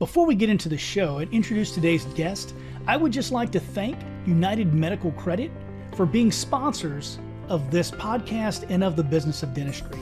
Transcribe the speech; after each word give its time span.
Before 0.00 0.26
we 0.26 0.34
get 0.34 0.50
into 0.50 0.68
the 0.68 0.76
show 0.76 1.18
and 1.18 1.32
introduce 1.32 1.70
today's 1.70 2.04
guest, 2.16 2.52
I 2.88 2.96
would 2.96 3.12
just 3.12 3.30
like 3.30 3.52
to 3.52 3.60
thank 3.60 3.96
United 4.26 4.74
Medical 4.74 5.12
Credit 5.12 5.52
for 5.94 6.04
being 6.04 6.32
sponsors 6.32 7.20
of 7.48 7.70
this 7.70 7.92
podcast 7.92 8.68
and 8.70 8.82
of 8.82 8.96
the 8.96 9.04
business 9.04 9.44
of 9.44 9.54
dentistry. 9.54 10.00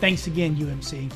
Thanks 0.00 0.26
again, 0.26 0.56
UMC. 0.56 1.12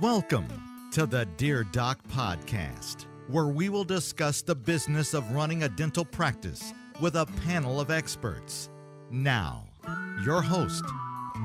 Welcome 0.00 0.46
to 0.92 1.06
the 1.06 1.26
Dear 1.36 1.64
Doc 1.64 1.98
podcast, 2.08 3.06
where 3.28 3.48
we 3.48 3.68
will 3.68 3.84
discuss 3.84 4.42
the 4.42 4.54
business 4.54 5.12
of 5.12 5.32
running 5.32 5.64
a 5.64 5.68
dental 5.68 6.04
practice 6.04 6.72
with 7.00 7.16
a 7.16 7.26
panel 7.44 7.80
of 7.80 7.90
experts. 7.90 8.70
Now, 9.10 9.64
your 10.24 10.40
host, 10.40 10.84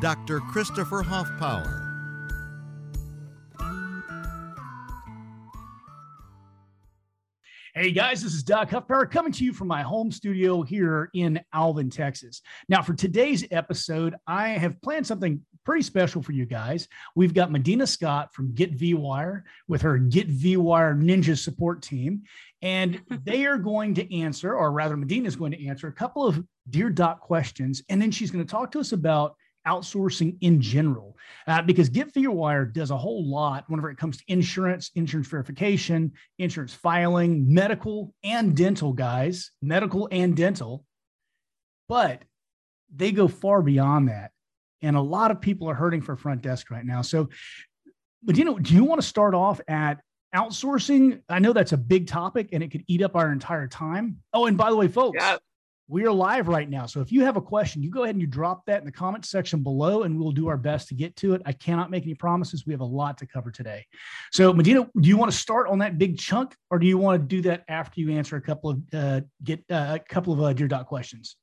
Dr. 0.01 0.39
Christopher 0.39 1.01
Hoffpower. 1.01 1.92
Hey 7.75 7.89
guys, 7.89 8.21
this 8.21 8.35
is 8.35 8.43
Doc 8.43 8.69
Huffpower 8.69 9.09
coming 9.09 9.31
to 9.31 9.43
you 9.43 9.51
from 9.51 9.67
my 9.67 9.81
home 9.81 10.11
studio 10.11 10.61
here 10.61 11.09
in 11.15 11.41
Alvin, 11.53 11.89
Texas. 11.89 12.43
Now, 12.69 12.83
for 12.83 12.93
today's 12.93 13.47
episode, 13.49 14.13
I 14.27 14.49
have 14.49 14.79
planned 14.83 15.07
something 15.07 15.41
pretty 15.65 15.81
special 15.81 16.21
for 16.21 16.33
you 16.33 16.45
guys. 16.45 16.87
We've 17.15 17.33
got 17.33 17.51
Medina 17.51 17.87
Scott 17.87 18.31
from 18.31 18.53
Get 18.53 18.73
V 18.73 18.93
Wire 18.93 19.45
with 19.67 19.81
her 19.81 19.97
Get 19.97 20.27
V 20.27 20.57
Wire 20.57 20.93
Ninja 20.93 21.35
support 21.35 21.81
team, 21.81 22.21
and 22.61 23.01
they 23.23 23.47
are 23.47 23.57
going 23.57 23.95
to 23.95 24.19
answer, 24.19 24.53
or 24.53 24.71
rather, 24.71 24.95
Medina 24.95 25.27
is 25.27 25.35
going 25.35 25.53
to 25.53 25.65
answer 25.65 25.87
a 25.87 25.93
couple 25.93 26.27
of 26.27 26.43
Dear 26.69 26.91
Doc 26.91 27.21
questions, 27.21 27.81
and 27.89 27.99
then 27.99 28.11
she's 28.11 28.29
going 28.29 28.45
to 28.45 28.51
talk 28.51 28.71
to 28.73 28.81
us 28.81 28.91
about 28.91 29.35
outsourcing 29.67 30.37
in 30.41 30.61
general 30.61 31.15
uh, 31.47 31.61
because 31.61 31.89
Wire 32.15 32.65
does 32.65 32.91
a 32.91 32.97
whole 32.97 33.25
lot 33.25 33.65
whenever 33.67 33.89
it 33.89 33.97
comes 33.97 34.17
to 34.17 34.23
insurance, 34.27 34.91
insurance 34.95 35.27
verification, 35.27 36.11
insurance 36.39 36.73
filing, 36.73 37.53
medical 37.53 38.13
and 38.23 38.55
dental, 38.55 38.93
guys, 38.93 39.51
medical 39.61 40.07
and 40.11 40.35
dental. 40.35 40.85
But 41.87 42.23
they 42.93 43.11
go 43.11 43.27
far 43.27 43.61
beyond 43.61 44.09
that. 44.09 44.31
And 44.81 44.95
a 44.95 45.01
lot 45.01 45.31
of 45.31 45.39
people 45.39 45.69
are 45.69 45.73
hurting 45.73 46.01
for 46.01 46.15
front 46.15 46.41
desk 46.41 46.69
right 46.69 46.85
now. 46.85 47.01
So, 47.01 47.29
but 48.21 48.37
you 48.37 48.45
know, 48.45 48.59
do 48.59 48.73
you 48.73 48.83
want 48.83 49.01
to 49.01 49.07
start 49.07 49.33
off 49.33 49.61
at 49.67 50.01
outsourcing? 50.35 51.21
I 51.29 51.39
know 51.39 51.53
that's 51.53 51.71
a 51.71 51.77
big 51.77 52.07
topic 52.07 52.49
and 52.51 52.61
it 52.61 52.71
could 52.71 52.83
eat 52.87 53.01
up 53.01 53.15
our 53.15 53.31
entire 53.31 53.67
time. 53.67 54.17
Oh, 54.33 54.45
and 54.45 54.57
by 54.57 54.69
the 54.69 54.75
way, 54.75 54.87
folks, 54.87 55.17
yeah 55.19 55.37
we 55.87 56.05
are 56.05 56.11
live 56.11 56.47
right 56.47 56.69
now. 56.69 56.85
So 56.85 57.01
if 57.01 57.11
you 57.11 57.23
have 57.25 57.35
a 57.35 57.41
question, 57.41 57.83
you 57.83 57.89
go 57.89 58.03
ahead 58.03 58.15
and 58.15 58.21
you 58.21 58.27
drop 58.27 58.65
that 58.67 58.79
in 58.79 58.85
the 58.85 58.91
comment 58.91 59.25
section 59.25 59.61
below 59.61 60.03
and 60.03 60.17
we'll 60.17 60.31
do 60.31 60.47
our 60.47 60.57
best 60.57 60.87
to 60.89 60.95
get 60.95 61.15
to 61.17 61.33
it. 61.33 61.41
I 61.45 61.51
cannot 61.51 61.91
make 61.91 62.03
any 62.03 62.15
promises. 62.15 62.65
We 62.65 62.71
have 62.71 62.81
a 62.81 62.85
lot 62.85 63.17
to 63.17 63.27
cover 63.27 63.51
today. 63.51 63.85
So 64.31 64.53
Medina, 64.53 64.89
do 64.99 65.09
you 65.09 65.17
want 65.17 65.31
to 65.31 65.37
start 65.37 65.67
on 65.67 65.79
that 65.79 65.97
big 65.97 66.17
chunk 66.17 66.55
or 66.69 66.79
do 66.79 66.87
you 66.87 66.97
want 66.97 67.21
to 67.21 67.27
do 67.27 67.41
that 67.43 67.65
after 67.67 67.99
you 67.99 68.11
answer 68.11 68.37
a 68.37 68.41
couple 68.41 68.69
of, 68.69 68.81
uh, 68.93 69.21
get 69.43 69.59
uh, 69.69 69.97
a 69.97 69.99
couple 69.99 70.31
of 70.31 70.41
uh, 70.41 70.53
Dear 70.53 70.67
Doc 70.67 70.87
questions? 70.87 71.35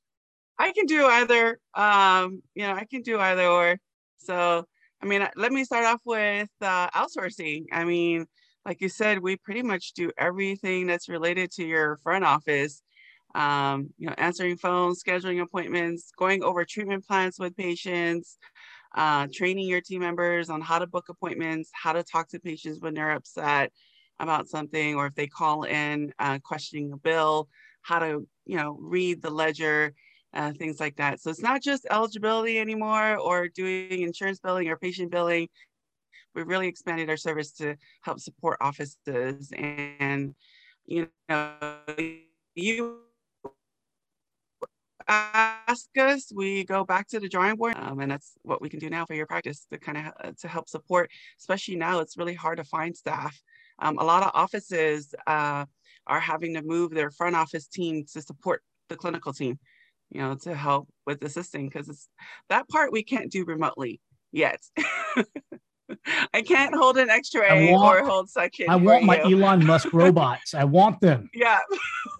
I 0.57 0.71
can 0.71 0.85
do 0.85 1.05
either. 1.05 1.59
Um, 1.75 2.41
you 2.55 2.63
know, 2.63 2.73
I 2.73 2.85
can 2.85 3.03
do 3.03 3.19
either 3.19 3.45
or. 3.45 3.77
So, 4.17 4.65
I 5.01 5.05
mean, 5.05 5.27
let 5.35 5.51
me 5.51 5.63
start 5.65 5.85
off 5.85 6.01
with 6.05 6.49
uh, 6.61 6.89
outsourcing. 6.91 7.65
I 7.71 7.83
mean, 7.83 8.25
like 8.65 8.81
you 8.81 8.89
said, 8.89 9.19
we 9.19 9.37
pretty 9.37 9.63
much 9.63 9.93
do 9.93 10.11
everything 10.17 10.85
that's 10.87 11.09
related 11.09 11.51
to 11.53 11.63
your 11.63 11.97
front 12.03 12.23
office 12.23 12.83
um, 13.35 13.89
you 13.97 14.07
know, 14.07 14.15
answering 14.17 14.57
phones, 14.57 15.03
scheduling 15.03 15.41
appointments, 15.41 16.11
going 16.17 16.43
over 16.43 16.65
treatment 16.65 17.05
plans 17.07 17.37
with 17.39 17.55
patients, 17.55 18.37
uh, 18.95 19.27
training 19.33 19.67
your 19.67 19.81
team 19.81 20.01
members 20.01 20.49
on 20.49 20.61
how 20.61 20.79
to 20.79 20.87
book 20.87 21.09
appointments, 21.09 21.69
how 21.73 21.93
to 21.93 22.03
talk 22.03 22.27
to 22.29 22.39
patients 22.39 22.81
when 22.81 22.93
they're 22.93 23.11
upset 23.11 23.71
about 24.19 24.47
something, 24.47 24.95
or 24.95 25.07
if 25.07 25.15
they 25.15 25.27
call 25.27 25.63
in 25.63 26.13
uh, 26.19 26.39
questioning 26.43 26.91
a 26.91 26.97
bill, 26.97 27.47
how 27.81 27.99
to, 27.99 28.27
you 28.45 28.57
know, 28.57 28.77
read 28.79 29.21
the 29.21 29.29
ledger, 29.29 29.93
uh, 30.33 30.51
things 30.53 30.79
like 30.79 30.95
that. 30.97 31.19
So 31.19 31.29
it's 31.29 31.41
not 31.41 31.61
just 31.61 31.87
eligibility 31.89 32.59
anymore 32.59 33.17
or 33.17 33.47
doing 33.47 34.01
insurance 34.01 34.39
billing 34.39 34.67
or 34.67 34.77
patient 34.77 35.11
billing. 35.11 35.47
We've 36.35 36.47
really 36.47 36.67
expanded 36.67 37.09
our 37.09 37.17
service 37.17 37.51
to 37.53 37.75
help 38.01 38.19
support 38.19 38.57
offices 38.61 39.51
and, 39.57 40.35
you 40.85 41.09
know, 41.27 41.55
you 42.55 42.99
ask 45.11 45.89
us, 45.97 46.31
we 46.33 46.63
go 46.63 46.83
back 46.83 47.07
to 47.09 47.19
the 47.19 47.29
drawing 47.29 47.55
board, 47.55 47.75
um, 47.77 47.99
and 47.99 48.11
that's 48.11 48.33
what 48.43 48.61
we 48.61 48.69
can 48.69 48.79
do 48.79 48.89
now 48.89 49.05
for 49.05 49.13
your 49.13 49.25
practice 49.25 49.65
to 49.71 49.77
kind 49.77 49.97
of 49.97 50.05
uh, 50.23 50.31
to 50.39 50.47
help 50.47 50.69
support. 50.69 51.09
Especially 51.39 51.75
now, 51.75 51.99
it's 51.99 52.17
really 52.17 52.33
hard 52.33 52.57
to 52.57 52.63
find 52.63 52.95
staff. 52.95 53.39
Um, 53.79 53.97
a 53.97 54.03
lot 54.03 54.23
of 54.23 54.31
offices 54.33 55.13
uh, 55.27 55.65
are 56.07 56.19
having 56.19 56.53
to 56.53 56.61
move 56.61 56.91
their 56.91 57.11
front 57.11 57.35
office 57.35 57.67
team 57.67 58.05
to 58.13 58.21
support 58.21 58.63
the 58.89 58.95
clinical 58.95 59.33
team, 59.33 59.59
you 60.09 60.21
know, 60.21 60.35
to 60.35 60.55
help 60.55 60.87
with 61.05 61.23
assisting 61.23 61.67
because 61.67 61.89
it's 61.89 62.07
that 62.49 62.69
part 62.69 62.91
we 62.91 63.03
can't 63.03 63.31
do 63.31 63.43
remotely 63.45 63.99
yet. 64.31 64.61
I 66.33 66.41
can't 66.41 66.75
hold 66.75 66.97
an 66.97 67.09
X-ray 67.09 67.71
want, 67.71 67.97
or 67.97 68.05
hold 68.05 68.29
suction. 68.29 68.67
I 68.69 68.75
want 68.75 69.03
my 69.03 69.21
you. 69.23 69.37
Elon 69.37 69.65
Musk 69.65 69.89
robots. 69.93 70.53
I 70.53 70.63
want 70.63 71.01
them. 71.01 71.29
Yeah, 71.33 71.59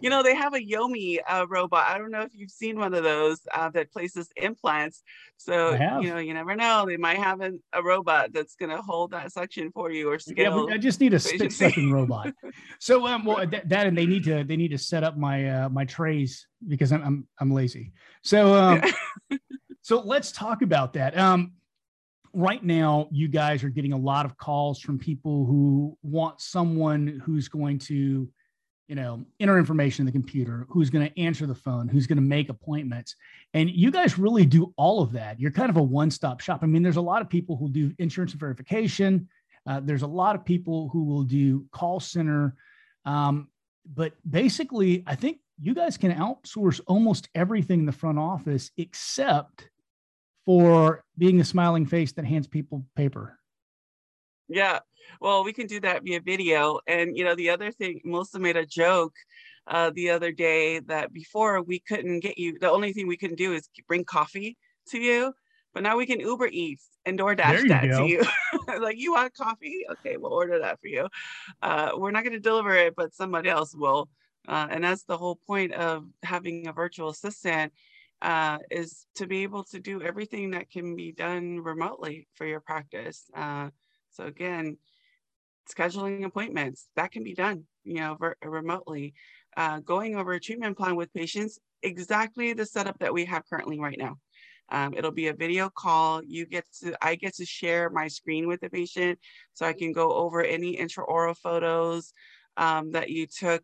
you 0.00 0.10
know 0.10 0.22
they 0.22 0.34
have 0.34 0.54
a 0.54 0.58
Yomi 0.58 1.18
uh, 1.26 1.46
robot. 1.48 1.86
I 1.88 1.98
don't 1.98 2.10
know 2.10 2.22
if 2.22 2.34
you've 2.34 2.50
seen 2.50 2.78
one 2.78 2.94
of 2.94 3.02
those 3.02 3.40
uh, 3.54 3.70
that 3.70 3.92
places 3.92 4.28
implants. 4.36 5.02
So 5.36 5.72
you 6.00 6.10
know 6.10 6.18
you 6.18 6.34
never 6.34 6.54
know. 6.54 6.84
They 6.86 6.96
might 6.96 7.18
have 7.18 7.40
an, 7.40 7.62
a 7.72 7.82
robot 7.82 8.32
that's 8.32 8.54
going 8.54 8.70
to 8.70 8.80
hold 8.80 9.10
that 9.10 9.32
suction 9.32 9.70
for 9.72 9.90
you 9.90 10.10
or 10.10 10.18
scale. 10.18 10.68
Yeah, 10.68 10.74
I 10.74 10.78
just 10.78 11.00
need 11.00 11.14
a 11.14 11.18
spit 11.18 11.52
sucking 11.52 11.92
robot. 11.92 12.32
So 12.78 13.06
um, 13.06 13.24
well 13.24 13.46
that, 13.46 13.68
that, 13.68 13.86
and 13.86 13.96
they 13.96 14.06
need 14.06 14.24
to 14.24 14.44
they 14.44 14.56
need 14.56 14.70
to 14.70 14.78
set 14.78 15.02
up 15.02 15.16
my 15.16 15.48
uh, 15.48 15.68
my 15.68 15.84
trays 15.84 16.46
because 16.68 16.92
I'm 16.92 17.02
I'm, 17.02 17.28
I'm 17.40 17.50
lazy. 17.50 17.92
So 18.22 18.54
um, 18.54 18.82
so 19.82 20.00
let's 20.00 20.30
talk 20.30 20.62
about 20.62 20.92
that. 20.92 21.18
Um 21.18 21.52
right 22.32 22.62
now 22.62 23.08
you 23.10 23.28
guys 23.28 23.62
are 23.62 23.68
getting 23.68 23.92
a 23.92 23.98
lot 23.98 24.24
of 24.24 24.36
calls 24.36 24.80
from 24.80 24.98
people 24.98 25.44
who 25.44 25.96
want 26.02 26.40
someone 26.40 27.20
who's 27.24 27.48
going 27.48 27.78
to 27.78 28.28
you 28.88 28.94
know 28.94 29.24
enter 29.40 29.58
information 29.58 30.02
in 30.02 30.06
the 30.06 30.12
computer 30.12 30.66
who's 30.68 30.90
going 30.90 31.06
to 31.06 31.20
answer 31.20 31.46
the 31.46 31.54
phone 31.54 31.88
who's 31.88 32.06
going 32.06 32.16
to 32.16 32.22
make 32.22 32.48
appointments. 32.48 33.16
And 33.54 33.70
you 33.70 33.90
guys 33.90 34.18
really 34.18 34.44
do 34.44 34.72
all 34.76 35.02
of 35.02 35.12
that. 35.12 35.38
You're 35.38 35.50
kind 35.50 35.70
of 35.70 35.76
a 35.76 35.82
one-stop 35.82 36.40
shop. 36.40 36.60
I 36.62 36.66
mean 36.66 36.82
there's 36.82 36.96
a 36.96 37.02
lot 37.02 37.22
of 37.22 37.28
people 37.28 37.56
who 37.56 37.68
do 37.68 37.92
insurance 37.98 38.32
verification. 38.32 39.28
Uh, 39.66 39.80
there's 39.80 40.02
a 40.02 40.06
lot 40.06 40.34
of 40.34 40.44
people 40.44 40.88
who 40.92 41.04
will 41.04 41.22
do 41.22 41.64
call 41.70 42.00
center. 42.00 42.54
Um, 43.04 43.48
but 43.94 44.12
basically 44.28 45.02
i 45.06 45.14
think 45.14 45.38
you 45.60 45.74
guys 45.74 45.96
can 45.96 46.12
outsource 46.12 46.80
almost 46.86 47.28
everything 47.34 47.80
in 47.80 47.86
the 47.86 47.92
front 47.92 48.18
office 48.18 48.70
except 48.76 49.68
for 50.44 51.04
being 51.18 51.38
the 51.38 51.44
smiling 51.44 51.86
face 51.86 52.12
that 52.12 52.24
hands 52.24 52.46
people 52.46 52.84
paper. 52.96 53.38
Yeah, 54.48 54.80
well, 55.20 55.44
we 55.44 55.52
can 55.52 55.66
do 55.66 55.80
that 55.80 56.02
via 56.02 56.20
video. 56.20 56.80
And, 56.86 57.16
you 57.16 57.24
know, 57.24 57.34
the 57.34 57.50
other 57.50 57.70
thing, 57.70 58.00
Melissa 58.04 58.38
made 58.38 58.56
a 58.56 58.66
joke 58.66 59.14
uh, 59.66 59.90
the 59.94 60.10
other 60.10 60.32
day 60.32 60.80
that 60.80 61.12
before 61.12 61.62
we 61.62 61.78
couldn't 61.78 62.20
get 62.20 62.38
you, 62.38 62.58
the 62.58 62.70
only 62.70 62.92
thing 62.92 63.06
we 63.06 63.16
couldn't 63.16 63.36
do 63.36 63.52
is 63.52 63.68
bring 63.86 64.04
coffee 64.04 64.56
to 64.88 64.98
you. 64.98 65.32
But 65.74 65.82
now 65.82 65.96
we 65.96 66.06
can 66.06 66.20
Uber 66.20 66.48
Eats 66.48 66.86
and 67.06 67.18
DoorDash 67.18 67.68
that 67.68 67.88
go. 67.88 68.00
to 68.00 68.06
you. 68.06 68.22
like, 68.80 68.98
you 68.98 69.12
want 69.12 69.34
coffee? 69.34 69.86
Okay, 69.90 70.18
we'll 70.18 70.32
order 70.32 70.58
that 70.58 70.80
for 70.80 70.88
you. 70.88 71.08
Uh, 71.62 71.92
we're 71.96 72.10
not 72.10 72.24
going 72.24 72.34
to 72.34 72.40
deliver 72.40 72.74
it, 72.74 72.94
but 72.94 73.14
somebody 73.14 73.48
else 73.48 73.74
will. 73.74 74.08
Uh, 74.46 74.66
and 74.70 74.84
that's 74.84 75.04
the 75.04 75.16
whole 75.16 75.36
point 75.46 75.72
of 75.72 76.04
having 76.24 76.66
a 76.66 76.72
virtual 76.72 77.08
assistant 77.08 77.72
uh, 78.22 78.58
is 78.70 79.06
to 79.16 79.26
be 79.26 79.42
able 79.42 79.64
to 79.64 79.80
do 79.80 80.00
everything 80.00 80.52
that 80.52 80.70
can 80.70 80.96
be 80.96 81.12
done 81.12 81.58
remotely 81.60 82.28
for 82.34 82.46
your 82.46 82.60
practice. 82.60 83.28
Uh, 83.34 83.68
so 84.10 84.24
again, 84.24 84.76
scheduling 85.70 86.24
appointments 86.24 86.88
that 86.96 87.10
can 87.10 87.24
be 87.24 87.34
done, 87.34 87.64
you 87.84 87.94
know, 87.94 88.16
ver- 88.18 88.36
remotely. 88.44 89.14
Uh, 89.56 89.80
going 89.80 90.16
over 90.16 90.32
a 90.32 90.40
treatment 90.40 90.78
plan 90.78 90.96
with 90.96 91.12
patients, 91.12 91.58
exactly 91.82 92.52
the 92.52 92.64
setup 92.64 92.98
that 93.00 93.12
we 93.12 93.24
have 93.24 93.42
currently 93.50 93.78
right 93.78 93.98
now. 93.98 94.16
Um, 94.70 94.94
it'll 94.96 95.10
be 95.10 95.28
a 95.28 95.34
video 95.34 95.68
call. 95.68 96.22
You 96.24 96.46
get 96.46 96.64
to, 96.80 96.96
I 97.04 97.16
get 97.16 97.34
to 97.34 97.44
share 97.44 97.90
my 97.90 98.08
screen 98.08 98.46
with 98.46 98.60
the 98.60 98.70
patient, 98.70 99.18
so 99.52 99.66
I 99.66 99.74
can 99.74 99.92
go 99.92 100.12
over 100.12 100.42
any 100.42 100.76
intraoral 100.76 101.36
photos 101.36 102.14
um, 102.56 102.92
that 102.92 103.10
you 103.10 103.26
took 103.26 103.62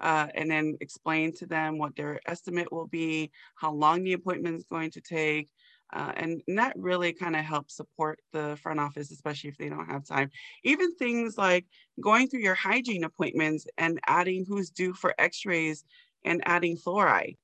uh, 0.00 0.28
and 0.34 0.50
then 0.50 0.76
explain 0.80 1.32
to 1.34 1.46
them 1.46 1.78
what 1.78 1.96
their 1.96 2.20
estimate 2.26 2.72
will 2.72 2.86
be, 2.86 3.30
how 3.56 3.72
long 3.72 4.02
the 4.02 4.12
appointment 4.12 4.56
is 4.56 4.64
going 4.70 4.90
to 4.92 5.00
take. 5.00 5.48
Uh, 5.92 6.12
and, 6.16 6.42
and 6.46 6.58
that 6.58 6.74
really 6.76 7.12
kind 7.12 7.34
of 7.34 7.44
helps 7.44 7.76
support 7.76 8.20
the 8.32 8.58
front 8.62 8.78
office, 8.78 9.10
especially 9.10 9.48
if 9.48 9.56
they 9.56 9.70
don't 9.70 9.88
have 9.88 10.04
time. 10.04 10.30
Even 10.62 10.94
things 10.94 11.38
like 11.38 11.64
going 12.00 12.28
through 12.28 12.40
your 12.40 12.54
hygiene 12.54 13.04
appointments 13.04 13.66
and 13.78 13.98
adding 14.06 14.44
who's 14.46 14.70
due 14.70 14.92
for 14.92 15.14
x-rays 15.18 15.84
and 16.24 16.42
adding 16.44 16.76
fluoride. 16.76 17.36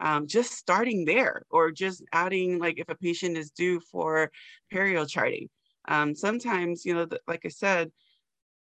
Um, 0.00 0.26
just 0.26 0.52
starting 0.52 1.04
there 1.04 1.44
or 1.48 1.70
just 1.70 2.02
adding 2.12 2.58
like 2.58 2.78
if 2.78 2.88
a 2.88 2.96
patient 2.96 3.36
is 3.36 3.52
due 3.52 3.78
for 3.78 4.32
perio 4.72 5.08
charting. 5.08 5.48
Um, 5.86 6.16
sometimes, 6.16 6.84
you 6.84 6.94
know, 6.94 7.04
the, 7.04 7.20
like 7.28 7.42
I 7.44 7.50
said, 7.50 7.92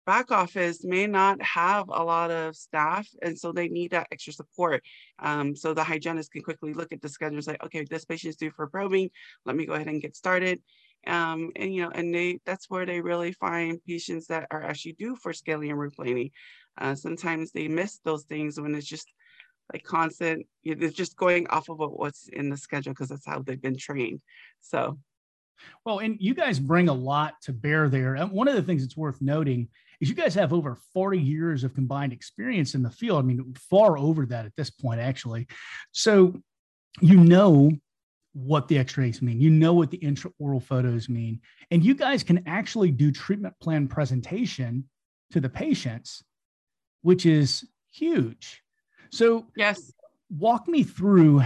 back 0.05 0.31
office 0.31 0.83
may 0.83 1.07
not 1.07 1.41
have 1.41 1.89
a 1.89 2.03
lot 2.03 2.31
of 2.31 2.55
staff 2.55 3.07
and 3.21 3.37
so 3.37 3.51
they 3.51 3.67
need 3.67 3.91
that 3.91 4.07
extra 4.11 4.33
support 4.33 4.83
um, 5.19 5.55
so 5.55 5.73
the 5.73 5.83
hygienist 5.83 6.31
can 6.31 6.41
quickly 6.41 6.73
look 6.73 6.91
at 6.93 7.01
the 7.01 7.09
schedule 7.09 7.35
and 7.35 7.43
say 7.43 7.57
okay 7.63 7.85
this 7.89 8.05
patient 8.05 8.29
is 8.29 8.35
due 8.35 8.51
for 8.51 8.67
probing. 8.67 9.09
Let 9.45 9.55
me 9.55 9.65
go 9.65 9.73
ahead 9.73 9.87
and 9.87 10.01
get 10.01 10.15
started. 10.15 10.61
Um, 11.07 11.51
and 11.55 11.73
you 11.73 11.83
know 11.83 11.91
and 11.91 12.13
they 12.13 12.39
that's 12.45 12.67
where 12.69 12.85
they 12.85 12.99
really 12.99 13.31
find 13.31 13.79
patients 13.85 14.27
that 14.27 14.47
are 14.49 14.63
actually 14.63 14.93
due 14.93 15.15
for 15.15 15.33
scaling 15.33 15.69
and 15.69 15.79
root 15.79 15.95
planing 15.95 16.31
uh, 16.79 16.95
sometimes 16.95 17.51
they 17.51 17.67
miss 17.67 17.99
those 18.03 18.23
things 18.23 18.59
when 18.59 18.73
it's 18.73 18.87
just 18.87 19.07
like 19.71 19.83
constant 19.83 20.47
it's 20.63 20.95
just 20.95 21.15
going 21.15 21.45
off 21.49 21.69
of 21.69 21.77
what's 21.77 22.27
in 22.29 22.49
the 22.49 22.57
schedule 22.57 22.91
because 22.91 23.09
that's 23.09 23.25
how 23.25 23.39
they've 23.39 23.61
been 23.61 23.77
trained 23.77 24.19
so. 24.61 24.97
Well, 25.85 25.99
and 25.99 26.17
you 26.19 26.33
guys 26.33 26.59
bring 26.59 26.89
a 26.89 26.93
lot 26.93 27.41
to 27.43 27.53
bear 27.53 27.87
there. 27.87 28.15
And 28.15 28.31
one 28.31 28.49
of 28.49 28.55
the 28.55 28.61
things 28.61 28.81
that's 28.81 28.97
worth 28.97 29.21
noting 29.21 29.69
is 30.01 30.09
you 30.09 30.15
guys 30.15 30.35
have 30.35 30.53
over 30.53 30.77
40 30.93 31.19
years 31.19 31.63
of 31.63 31.73
combined 31.73 32.13
experience 32.13 32.75
in 32.75 32.83
the 32.83 32.89
field. 32.89 33.19
I 33.19 33.27
mean, 33.27 33.53
far 33.69 33.97
over 33.97 34.25
that 34.27 34.45
at 34.45 34.55
this 34.55 34.69
point, 34.69 34.99
actually. 34.99 35.47
So 35.91 36.35
you 37.01 37.17
know 37.17 37.71
what 38.33 38.67
the 38.67 38.77
x-rays 38.77 39.21
mean 39.21 39.39
you 39.39 39.49
know 39.49 39.73
what 39.73 39.89
the 39.89 39.97
intraoral 39.99 40.61
photos 40.61 41.07
mean 41.07 41.39
and 41.71 41.83
you 41.85 41.95
guys 41.95 42.21
can 42.21 42.43
actually 42.45 42.91
do 42.91 43.09
treatment 43.11 43.53
plan 43.61 43.87
presentation 43.87 44.83
to 45.31 45.39
the 45.39 45.47
patients 45.47 46.21
which 47.01 47.25
is 47.25 47.65
huge 47.91 48.61
so 49.09 49.45
yes 49.55 49.93
walk 50.29 50.67
me 50.67 50.83
through 50.83 51.41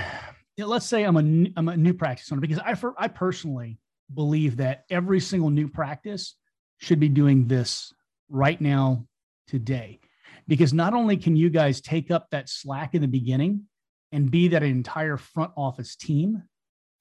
let's 0.57 0.87
say 0.87 1.03
i'm 1.03 1.15
a, 1.17 1.51
I'm 1.55 1.69
a 1.69 1.77
new 1.77 1.93
practice 1.93 2.31
owner 2.31 2.41
because 2.41 2.59
I, 2.59 2.75
I 2.97 3.07
personally 3.07 3.77
believe 4.11 4.57
that 4.57 4.85
every 4.89 5.19
single 5.19 5.51
new 5.51 5.67
practice 5.67 6.35
should 6.79 6.99
be 6.99 7.09
doing 7.09 7.47
this 7.47 7.93
right 8.29 8.59
now, 8.59 9.05
today. 9.47 9.99
Because 10.47 10.73
not 10.73 10.93
only 10.93 11.17
can 11.17 11.35
you 11.35 11.49
guys 11.49 11.81
take 11.81 12.11
up 12.11 12.27
that 12.31 12.49
slack 12.49 12.95
in 12.95 13.01
the 13.01 13.07
beginning 13.07 13.65
and 14.11 14.31
be 14.31 14.47
that 14.49 14.63
entire 14.63 15.17
front 15.17 15.51
office 15.55 15.95
team, 15.95 16.43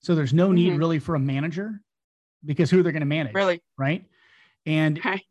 so 0.01 0.15
there's 0.15 0.35
no 0.35 0.53
need 0.53 0.71
mm-hmm. 0.71 0.79
really 0.79 0.99
for 0.99 1.15
a 1.15 1.21
manager 1.21 1.81
because 2.45 2.71
who 2.71 2.79
they're 2.79 2.85
they 2.85 2.93
going 2.93 3.01
to 3.01 3.07
manage? 3.07 3.35
Really? 3.35 3.63
Right. 3.77 4.05
And 4.67 5.03
right. 5.05 5.25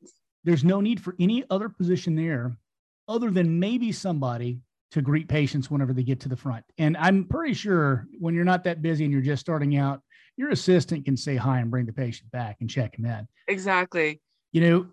there's 0.43 0.63
no 0.63 0.81
need 0.81 1.01
for 1.01 1.15
any 1.19 1.43
other 1.49 1.69
position 1.69 2.15
there 2.15 2.57
other 3.07 3.31
than 3.31 3.59
maybe 3.59 3.91
somebody 3.91 4.59
to 4.91 5.01
greet 5.01 5.27
patients 5.27 5.69
whenever 5.69 5.93
they 5.93 6.03
get 6.03 6.19
to 6.21 6.29
the 6.29 6.35
front. 6.35 6.63
And 6.77 6.95
I'm 6.97 7.25
pretty 7.25 7.53
sure 7.53 8.07
when 8.19 8.33
you're 8.33 8.45
not 8.45 8.63
that 8.65 8.81
busy 8.81 9.03
and 9.03 9.11
you're 9.11 9.21
just 9.21 9.41
starting 9.41 9.77
out, 9.77 10.01
your 10.37 10.49
assistant 10.49 11.05
can 11.05 11.17
say 11.17 11.35
hi 11.35 11.59
and 11.59 11.71
bring 11.71 11.85
the 11.85 11.93
patient 11.93 12.31
back 12.31 12.57
and 12.61 12.69
check 12.69 12.97
him 12.97 13.05
in. 13.05 13.27
Exactly. 13.47 14.21
You 14.53 14.61
know, 14.61 14.87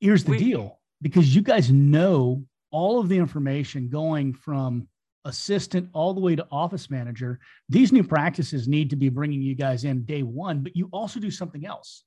here's 0.00 0.24
the 0.24 0.32
we, 0.32 0.38
deal 0.38 0.80
because 1.02 1.34
you 1.34 1.42
guys 1.42 1.70
know 1.70 2.44
all 2.70 3.00
of 3.00 3.08
the 3.08 3.18
information 3.18 3.88
going 3.88 4.34
from 4.34 4.86
assistant 5.24 5.88
all 5.92 6.14
the 6.14 6.20
way 6.20 6.34
to 6.34 6.46
office 6.50 6.90
manager. 6.90 7.38
These 7.68 7.92
new 7.92 8.04
practices 8.04 8.68
need 8.68 8.90
to 8.90 8.96
be 8.96 9.08
bringing 9.08 9.42
you 9.42 9.54
guys 9.54 9.84
in 9.84 10.04
day 10.04 10.22
one, 10.22 10.62
but 10.62 10.76
you 10.76 10.88
also 10.92 11.20
do 11.20 11.30
something 11.30 11.66
else. 11.66 12.04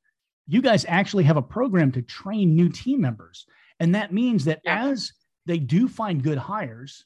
You 0.47 0.61
guys 0.61 0.85
actually 0.87 1.23
have 1.25 1.37
a 1.37 1.41
program 1.41 1.91
to 1.93 2.01
train 2.01 2.55
new 2.55 2.69
team 2.69 3.01
members. 3.01 3.45
And 3.79 3.95
that 3.95 4.13
means 4.13 4.45
that 4.45 4.61
yeah. 4.63 4.87
as 4.87 5.11
they 5.45 5.57
do 5.57 5.87
find 5.87 6.23
good 6.23 6.37
hires, 6.37 7.05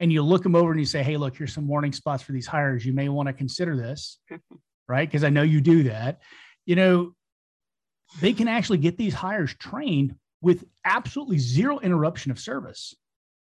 and 0.00 0.12
you 0.12 0.22
look 0.22 0.42
them 0.42 0.54
over 0.54 0.70
and 0.70 0.78
you 0.78 0.86
say, 0.86 1.02
hey, 1.02 1.16
look, 1.16 1.36
here's 1.36 1.52
some 1.52 1.66
warning 1.66 1.92
spots 1.92 2.22
for 2.22 2.32
these 2.32 2.46
hires. 2.46 2.86
You 2.86 2.92
may 2.92 3.08
want 3.08 3.26
to 3.26 3.32
consider 3.32 3.76
this, 3.76 4.18
right? 4.88 5.08
Because 5.08 5.24
I 5.24 5.28
know 5.28 5.42
you 5.42 5.60
do 5.60 5.84
that. 5.84 6.20
You 6.66 6.76
know, 6.76 7.12
they 8.20 8.32
can 8.32 8.48
actually 8.48 8.78
get 8.78 8.96
these 8.96 9.14
hires 9.14 9.54
trained 9.58 10.14
with 10.40 10.64
absolutely 10.84 11.38
zero 11.38 11.78
interruption 11.80 12.30
of 12.30 12.38
service 12.38 12.94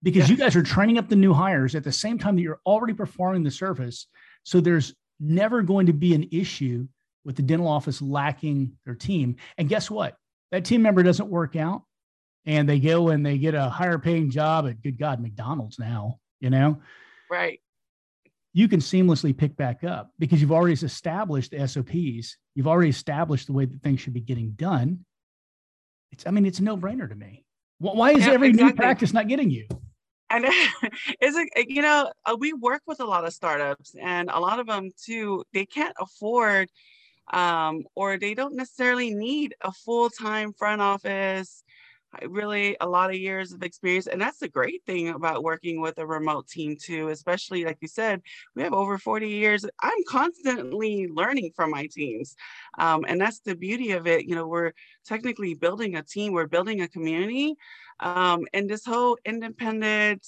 because 0.01 0.29
yeah. 0.29 0.35
you 0.35 0.37
guys 0.37 0.55
are 0.55 0.63
training 0.63 0.97
up 0.97 1.09
the 1.09 1.15
new 1.15 1.33
hires 1.33 1.75
at 1.75 1.83
the 1.83 1.91
same 1.91 2.17
time 2.17 2.35
that 2.35 2.41
you're 2.41 2.61
already 2.65 2.93
performing 2.93 3.43
the 3.43 3.51
service. 3.51 4.07
So 4.43 4.61
there's 4.61 4.95
never 5.19 5.61
going 5.61 5.87
to 5.87 5.93
be 5.93 6.13
an 6.15 6.29
issue 6.31 6.87
with 7.25 7.35
the 7.35 7.41
dental 7.41 7.67
office 7.67 8.01
lacking 8.01 8.73
their 8.85 8.95
team. 8.95 9.35
And 9.57 9.67
guess 9.67 9.91
what? 9.91 10.15
That 10.51 10.65
team 10.65 10.81
member 10.81 11.03
doesn't 11.03 11.29
work 11.29 11.55
out 11.55 11.83
and 12.45 12.67
they 12.67 12.79
go 12.79 13.09
and 13.09 13.25
they 13.25 13.37
get 13.37 13.55
a 13.55 13.69
higher 13.69 13.99
paying 13.99 14.31
job 14.31 14.67
at 14.67 14.81
good 14.81 14.97
God, 14.97 15.21
McDonald's 15.21 15.77
now, 15.77 16.19
you 16.39 16.49
know? 16.49 16.81
Right. 17.29 17.59
You 18.53 18.67
can 18.67 18.79
seamlessly 18.79 19.35
pick 19.35 19.55
back 19.55 19.83
up 19.83 20.11
because 20.17 20.41
you've 20.41 20.51
already 20.51 20.73
established 20.73 21.51
the 21.51 21.67
SOPs. 21.67 22.37
You've 22.55 22.67
already 22.67 22.89
established 22.89 23.47
the 23.47 23.53
way 23.53 23.65
that 23.65 23.81
things 23.83 24.01
should 24.01 24.13
be 24.13 24.21
getting 24.21 24.51
done. 24.51 25.05
It's, 26.11 26.25
I 26.25 26.31
mean, 26.31 26.45
it's 26.45 26.59
a 26.59 26.63
no 26.63 26.75
brainer 26.75 27.07
to 27.07 27.15
me. 27.15 27.45
Why 27.77 28.11
is 28.11 28.25
yeah, 28.25 28.33
every 28.33 28.49
exactly. 28.49 28.71
new 28.71 28.75
practice 28.75 29.13
not 29.13 29.27
getting 29.27 29.49
you? 29.49 29.67
And 30.29 30.45
is 31.21 31.35
it, 31.35 31.69
you 31.69 31.81
know, 31.81 32.11
uh, 32.25 32.35
we 32.37 32.53
work 32.53 32.81
with 32.85 32.99
a 32.99 33.05
lot 33.05 33.25
of 33.25 33.33
startups 33.33 33.95
and 33.99 34.29
a 34.29 34.39
lot 34.39 34.59
of 34.59 34.67
them 34.67 34.89
too, 35.03 35.43
they 35.53 35.65
can't 35.65 35.95
afford 35.99 36.69
um, 37.31 37.83
or 37.95 38.17
they 38.17 38.33
don't 38.33 38.55
necessarily 38.55 39.13
need 39.13 39.55
a 39.61 39.71
full-time 39.71 40.53
front 40.53 40.81
office 40.81 41.63
really 42.27 42.75
a 42.81 42.87
lot 42.87 43.09
of 43.09 43.15
years 43.15 43.53
of 43.53 43.63
experience. 43.63 44.07
And 44.07 44.21
that's 44.21 44.39
the 44.39 44.47
great 44.47 44.83
thing 44.85 45.09
about 45.09 45.43
working 45.43 45.81
with 45.81 45.97
a 45.97 46.05
remote 46.05 46.47
team 46.47 46.75
too, 46.79 47.09
especially 47.09 47.65
like 47.65 47.77
you 47.81 47.87
said, 47.87 48.21
we 48.55 48.63
have 48.63 48.73
over 48.73 48.97
40 48.97 49.27
years. 49.27 49.65
I'm 49.81 50.03
constantly 50.07 51.07
learning 51.07 51.51
from 51.55 51.71
my 51.71 51.87
teams. 51.91 52.35
Um, 52.77 53.05
and 53.07 53.19
that's 53.19 53.39
the 53.39 53.55
beauty 53.55 53.91
of 53.91 54.07
it. 54.07 54.25
You 54.25 54.35
know, 54.35 54.47
we're 54.47 54.73
technically 55.05 55.53
building 55.53 55.95
a 55.95 56.03
team, 56.03 56.33
we're 56.33 56.47
building 56.47 56.81
a 56.81 56.87
community. 56.87 57.55
Um, 57.99 58.45
and 58.53 58.69
this 58.69 58.85
whole 58.85 59.17
independent, 59.25 60.25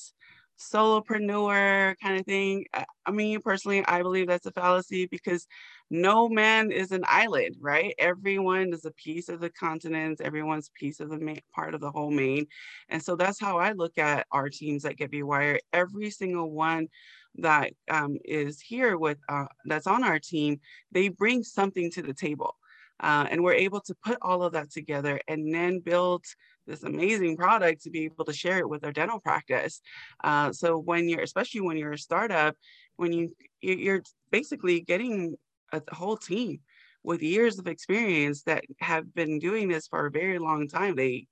solopreneur 0.60 1.96
kind 2.02 2.20
of 2.20 2.26
thing. 2.26 2.66
I 3.06 3.12
mean, 3.12 3.42
personally, 3.42 3.84
I 3.86 4.02
believe 4.04 4.28
that's 4.28 4.46
a 4.46 4.52
fallacy 4.52 5.08
because 5.08 5.48
no 5.92 6.30
man 6.30 6.72
is 6.72 6.92
an 6.92 7.04
island, 7.06 7.58
right? 7.60 7.94
Everyone 8.00 8.72
is 8.74 8.86
a 8.86 8.92
piece 8.92 9.28
of 9.28 9.42
the 9.42 9.50
continent. 9.50 10.22
Everyone's 10.22 10.72
piece 10.74 11.02
of 11.02 11.10
the 11.10 11.20
main, 11.20 11.42
part 11.54 11.76
of 11.76 11.82
the 11.82 11.92
whole 11.92 12.10
main. 12.10 12.48
And 12.88 13.04
so 13.04 13.18
that's 13.18 13.42
how 13.42 13.60
I 13.60 13.74
look 13.74 13.98
at 13.98 14.26
our 14.32 14.48
teams 14.50 14.86
at 14.86 14.96
Get 14.96 15.12
V 15.12 15.24
Wire. 15.24 15.60
Every 15.74 16.10
single 16.10 16.50
one 16.50 16.88
that 17.36 17.74
um, 17.90 18.18
is 18.24 18.62
here 18.62 18.98
with 18.98 19.18
uh, 19.28 19.48
that's 19.66 19.86
on 19.86 20.06
our 20.06 20.18
team, 20.18 20.62
they 20.94 21.10
bring 21.10 21.44
something 21.44 21.92
to 21.92 22.02
the 22.02 22.14
table. 22.14 22.56
Uh, 23.02 23.26
and 23.30 23.44
we're 23.44 23.54
able 23.54 23.82
to 23.82 23.96
put 24.06 24.18
all 24.22 24.44
of 24.44 24.54
that 24.54 24.72
together 24.72 25.20
and 25.28 25.54
then 25.54 25.80
build 25.80 26.24
this 26.68 26.84
amazing 26.84 27.36
product 27.36 27.82
to 27.82 27.90
be 27.90 28.06
able 28.06 28.24
to 28.24 28.32
share 28.32 28.60
it 28.60 28.70
with 28.70 28.86
our 28.86 28.94
dental 28.94 29.20
practice. 29.20 29.82
Uh, 30.24 30.54
so 30.54 30.78
when 30.78 31.10
you're, 31.10 31.22
especially 31.22 31.60
when 31.62 31.76
you're 31.76 31.94
a 31.94 31.98
startup, 31.98 32.56
when 32.96 33.12
you 33.12 33.36
you're 33.62 34.04
basically 34.32 34.80
getting 34.80 35.36
a 35.72 35.82
whole 35.94 36.18
team 36.18 36.60
with 37.04 37.22
years 37.24 37.58
of 37.58 37.68
experience 37.68 38.44
that 38.44 38.64
have 38.80 39.14
been 39.14 39.40
doing 39.40 39.68
this 39.68 39.88
for 39.88 40.06
a 40.06 40.12
very 40.12 40.40
long 40.40 40.68
time. 40.68 40.96
They 40.96 41.28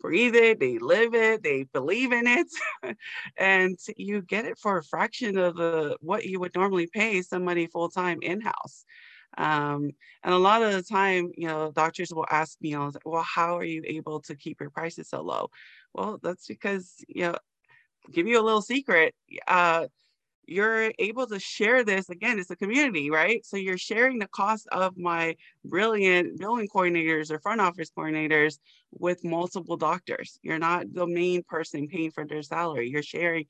breathe 0.00 0.34
it, 0.34 0.60
they 0.60 0.78
live 0.78 1.14
it, 1.14 1.42
they 1.42 1.64
believe 1.72 2.12
in 2.12 2.26
it, 2.26 2.48
and 3.36 3.78
you 3.96 4.22
get 4.22 4.44
it 4.44 4.58
for 4.58 4.78
a 4.78 4.84
fraction 4.84 5.38
of 5.38 5.96
what 6.00 6.26
you 6.26 6.40
would 6.40 6.54
normally 6.54 6.88
pay 6.92 7.22
somebody 7.22 7.66
full 7.66 7.88
time 7.88 8.18
in 8.22 8.40
house. 8.40 8.84
Um, 9.36 9.90
and 10.24 10.34
a 10.34 10.38
lot 10.38 10.62
of 10.62 10.72
the 10.72 10.82
time, 10.82 11.30
you 11.36 11.46
know, 11.46 11.70
doctors 11.70 12.12
will 12.12 12.26
ask 12.30 12.60
me, 12.60 12.76
well, 13.04 13.22
how 13.22 13.56
are 13.56 13.64
you 13.64 13.82
able 13.86 14.20
to 14.22 14.34
keep 14.34 14.60
your 14.60 14.70
prices 14.70 15.10
so 15.10 15.22
low? 15.22 15.50
Well, 15.94 16.18
that's 16.22 16.46
because, 16.46 17.04
you 17.08 17.22
know, 17.22 17.36
give 18.10 18.26
you 18.26 18.40
a 18.40 18.42
little 18.42 18.62
secret. 18.62 19.14
Uh, 19.46 19.86
you're 20.48 20.90
able 20.98 21.26
to 21.26 21.38
share 21.38 21.84
this 21.84 22.08
again 22.08 22.38
it's 22.38 22.50
a 22.50 22.56
community 22.56 23.10
right? 23.10 23.44
So 23.44 23.56
you're 23.56 23.78
sharing 23.78 24.18
the 24.18 24.28
cost 24.28 24.66
of 24.72 24.96
my 24.96 25.36
brilliant 25.64 26.38
billing 26.38 26.68
coordinators 26.68 27.30
or 27.30 27.38
front 27.38 27.60
office 27.60 27.90
coordinators 27.96 28.58
with 28.92 29.24
multiple 29.24 29.76
doctors. 29.76 30.38
You're 30.42 30.58
not 30.58 30.92
the 30.92 31.06
main 31.06 31.42
person 31.42 31.88
paying 31.88 32.10
for 32.10 32.24
their 32.26 32.42
salary. 32.42 32.88
You're 32.88 33.02
sharing 33.02 33.46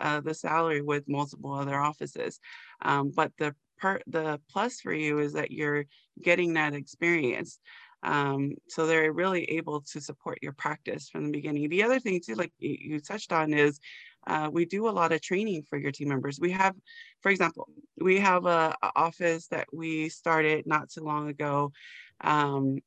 uh, 0.00 0.20
the 0.20 0.34
salary 0.34 0.82
with 0.82 1.08
multiple 1.08 1.54
other 1.54 1.78
offices. 1.78 2.38
Um, 2.82 3.10
but 3.14 3.32
the 3.38 3.54
part 3.80 4.02
the 4.06 4.40
plus 4.50 4.80
for 4.80 4.92
you 4.92 5.18
is 5.18 5.32
that 5.32 5.50
you're 5.50 5.86
getting 6.22 6.54
that 6.54 6.74
experience. 6.74 7.58
Um, 8.02 8.52
so 8.68 8.86
they're 8.86 9.12
really 9.12 9.44
able 9.44 9.80
to 9.92 10.00
support 10.00 10.38
your 10.42 10.52
practice 10.52 11.08
from 11.08 11.24
the 11.24 11.32
beginning. 11.32 11.68
The 11.70 11.82
other 11.82 11.98
thing 11.98 12.20
too, 12.24 12.34
like 12.34 12.52
you 12.58 13.00
touched 13.00 13.32
on, 13.32 13.54
is 13.54 13.80
uh, 14.26 14.50
we 14.52 14.64
do 14.64 14.88
a 14.88 14.90
lot 14.90 15.12
of 15.12 15.20
training 15.20 15.64
for 15.68 15.78
your 15.78 15.92
team 15.92 16.08
members. 16.08 16.38
We 16.40 16.52
have, 16.52 16.74
for 17.20 17.30
example, 17.30 17.68
we 18.00 18.18
have 18.20 18.46
a, 18.46 18.74
a 18.82 18.90
office 18.96 19.48
that 19.48 19.66
we 19.72 20.08
started 20.08 20.66
not 20.66 20.90
too 20.90 21.02
long 21.02 21.28
ago. 21.28 21.72
Um, 22.20 22.78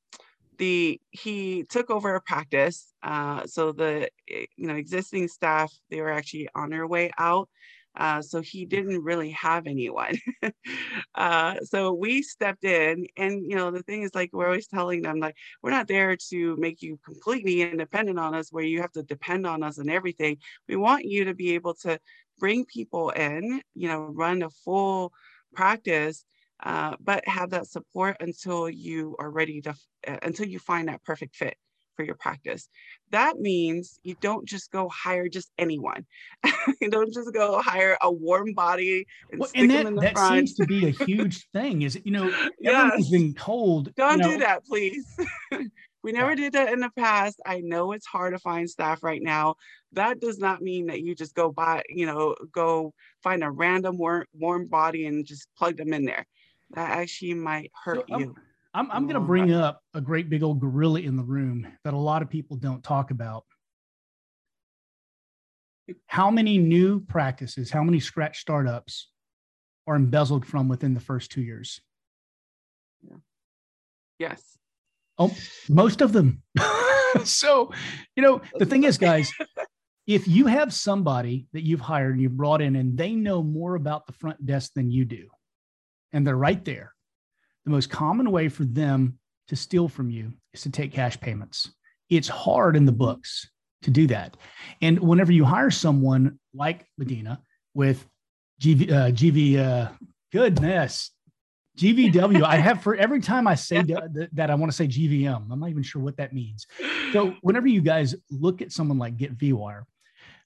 the 0.57 0.99
he 1.11 1.63
took 1.69 1.89
over 1.91 2.15
a 2.15 2.21
practice, 2.21 2.93
uh, 3.03 3.45
so 3.45 3.71
the 3.71 4.09
eh, 4.29 4.45
you 4.55 4.67
know 4.67 4.75
existing 4.75 5.27
staff 5.27 5.71
they 5.89 6.01
were 6.01 6.11
actually 6.11 6.49
on 6.55 6.69
their 6.69 6.87
way 6.87 7.11
out. 7.17 7.49
Uh, 7.97 8.21
so 8.21 8.41
he 8.41 8.65
didn't 8.65 9.03
really 9.03 9.31
have 9.31 9.65
anyone. 9.65 10.15
uh, 11.15 11.55
so 11.63 11.93
we 11.93 12.21
stepped 12.21 12.63
in, 12.63 13.07
and 13.17 13.49
you 13.49 13.55
know 13.55 13.71
the 13.71 13.83
thing 13.83 14.03
is 14.03 14.13
like 14.13 14.29
we're 14.33 14.45
always 14.45 14.67
telling 14.67 15.01
them 15.01 15.19
like 15.19 15.35
we're 15.63 15.71
not 15.71 15.87
there 15.87 16.15
to 16.29 16.55
make 16.57 16.81
you 16.81 16.99
completely 17.03 17.61
independent 17.61 18.19
on 18.19 18.35
us, 18.35 18.51
where 18.51 18.63
you 18.63 18.81
have 18.81 18.91
to 18.91 19.03
depend 19.03 19.47
on 19.47 19.63
us 19.63 19.79
and 19.79 19.89
everything. 19.89 20.37
We 20.67 20.75
want 20.75 21.05
you 21.05 21.25
to 21.25 21.33
be 21.33 21.55
able 21.55 21.73
to 21.81 21.99
bring 22.39 22.65
people 22.65 23.09
in, 23.09 23.61
you 23.73 23.87
know, 23.87 24.01
run 24.01 24.43
a 24.43 24.49
full 24.49 25.11
practice 25.53 26.23
uh, 26.63 26.95
but 26.99 27.27
have 27.27 27.51
that 27.51 27.67
support 27.67 28.17
until 28.19 28.69
you 28.69 29.15
are 29.19 29.29
ready 29.29 29.61
to, 29.61 29.75
uh, 30.07 30.17
until 30.23 30.47
you 30.47 30.59
find 30.59 30.87
that 30.87 31.03
perfect 31.03 31.35
fit 31.35 31.55
for 31.97 32.05
your 32.05 32.15
practice. 32.15 32.69
That 33.09 33.39
means 33.39 33.99
you 34.03 34.15
don't 34.21 34.47
just 34.47 34.71
go 34.71 34.87
hire 34.87 35.27
just 35.27 35.51
anyone. 35.57 36.05
you 36.81 36.89
don't 36.89 37.11
just 37.13 37.33
go 37.33 37.61
hire 37.61 37.97
a 38.01 38.09
warm 38.09 38.53
body 38.53 39.05
and 39.31 39.41
well, 39.41 39.49
stick 39.49 39.63
and 39.63 39.71
them 39.71 39.77
that, 39.83 39.87
in 39.87 39.95
the 39.95 40.01
that 40.03 40.13
front. 40.13 40.47
seems 40.47 40.53
to 40.55 40.65
be 40.65 40.85
a 40.85 40.91
huge 40.91 41.49
thing. 41.53 41.81
Is 41.81 41.99
you 42.05 42.11
know 42.11 42.31
Yes. 42.61 42.93
everyone's 42.93 43.09
been 43.09 43.33
told. 43.33 43.93
Don't 43.95 44.13
you 44.13 44.17
know, 44.19 44.31
do 44.33 44.37
that, 44.39 44.65
please. 44.65 45.05
we 46.03 46.11
never 46.11 46.35
did 46.35 46.53
that 46.53 46.71
in 46.71 46.79
the 46.79 46.91
past. 46.97 47.41
I 47.45 47.59
know 47.61 47.91
it's 47.91 48.05
hard 48.05 48.33
to 48.33 48.39
find 48.39 48.69
staff 48.69 49.03
right 49.03 49.21
now. 49.21 49.55
That 49.93 50.19
does 50.21 50.37
not 50.37 50.61
mean 50.61 50.87
that 50.87 51.01
you 51.01 51.15
just 51.15 51.33
go 51.33 51.51
buy, 51.51 51.83
you 51.89 52.05
know, 52.05 52.35
go 52.51 52.93
find 53.23 53.43
a 53.43 53.49
random 53.49 53.97
warm, 53.97 54.25
warm 54.33 54.67
body 54.67 55.07
and 55.07 55.25
just 55.25 55.47
plug 55.57 55.77
them 55.77 55.93
in 55.93 56.05
there. 56.05 56.25
That 56.71 56.91
actually 56.91 57.33
might 57.33 57.71
hurt 57.83 58.05
So, 58.09 58.15
um, 58.15 58.21
you. 58.21 58.35
I'm, 58.77 58.91
I'm 58.91 59.03
going 59.07 59.15
to 59.15 59.21
oh, 59.21 59.25
bring 59.25 59.51
up 59.51 59.81
a 59.95 60.01
great 60.01 60.29
big 60.29 60.43
old 60.43 60.59
gorilla 60.59 60.99
in 60.99 61.17
the 61.17 61.23
room 61.23 61.67
that 61.83 61.95
a 61.95 61.97
lot 61.97 62.21
of 62.21 62.29
people 62.29 62.57
don't 62.57 62.83
talk 62.83 63.09
about. 63.09 63.43
How 66.05 66.29
many 66.29 66.59
new 66.59 66.99
practices, 66.99 67.71
how 67.71 67.81
many 67.81 67.99
scratch 67.99 68.37
startups 68.37 69.09
are 69.87 69.95
embezzled 69.95 70.45
from 70.45 70.67
within 70.67 70.93
the 70.93 70.99
first 70.99 71.31
two 71.31 71.41
years? 71.41 71.81
Yes. 74.19 74.43
Oh, 75.17 75.35
most 75.67 76.01
of 76.01 76.13
them. 76.13 76.43
so, 77.23 77.71
you 78.15 78.21
know, 78.21 78.41
the 78.59 78.65
thing 78.67 78.83
is, 78.83 78.99
guys, 78.99 79.31
if 80.05 80.27
you 80.27 80.45
have 80.45 80.71
somebody 80.71 81.47
that 81.53 81.63
you've 81.65 81.81
hired 81.81 82.13
and 82.13 82.21
you've 82.21 82.37
brought 82.37 82.61
in 82.61 82.75
and 82.75 82.95
they 82.95 83.15
know 83.15 83.41
more 83.41 83.73
about 83.73 84.05
the 84.05 84.13
front 84.13 84.45
desk 84.45 84.73
than 84.75 84.91
you 84.91 85.03
do, 85.03 85.29
and 86.13 86.27
they're 86.27 86.37
right 86.37 86.63
there, 86.63 86.93
the 87.67 87.71
most 87.71 87.89
common 87.89 88.31
way 88.31 88.47
for 88.47 88.63
them 88.63 89.19
to 89.49 89.55
steal 89.57 89.89
from 89.89 90.09
you 90.09 90.31
is 90.53 90.61
to 90.61 90.69
take 90.69 90.93
cash 90.93 91.19
payments. 91.19 91.69
It's 92.09 92.29
hard 92.29 92.77
in 92.77 92.85
the 92.85 92.93
books 92.93 93.49
to 93.81 93.91
do 93.91 94.07
that. 94.07 94.37
And 94.81 94.97
whenever 94.99 95.33
you 95.33 95.43
hire 95.43 95.69
someone 95.69 96.39
like 96.53 96.85
Medina 96.97 97.41
with 97.73 98.05
GV, 98.61 98.89
uh, 98.89 99.11
GV 99.11 99.57
uh, 99.57 99.89
goodness, 100.31 101.11
GVW, 101.77 102.41
I 102.41 102.55
have 102.55 102.81
for 102.81 102.95
every 102.95 103.19
time 103.19 103.47
I 103.47 103.55
say 103.55 103.81
that, 103.81 104.29
that- 104.31 104.49
I 104.49 104.55
want 104.55 104.71
to 104.71 104.75
say 104.75 104.87
GVM, 104.87 105.51
I'm 105.51 105.59
not 105.59 105.69
even 105.69 105.83
sure 105.83 106.01
what 106.01 106.15
that 106.17 106.31
means. 106.33 106.65
So 107.11 107.35
whenever 107.41 107.67
you 107.67 107.81
guys 107.81 108.15
look 108.31 108.61
at 108.61 108.71
someone 108.71 108.97
like 108.97 109.17
Get 109.17 109.37
VWire, 109.37 109.83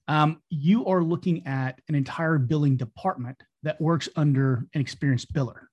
um, 0.08 0.42
you 0.50 0.88
are 0.88 1.04
looking 1.04 1.46
at 1.46 1.80
an 1.88 1.94
entire 1.94 2.40
billing 2.40 2.78
department 2.78 3.38
that 3.62 3.80
works 3.80 4.10
under 4.16 4.66
an 4.74 4.82
experienced 4.82 5.32
biller. 5.34 5.68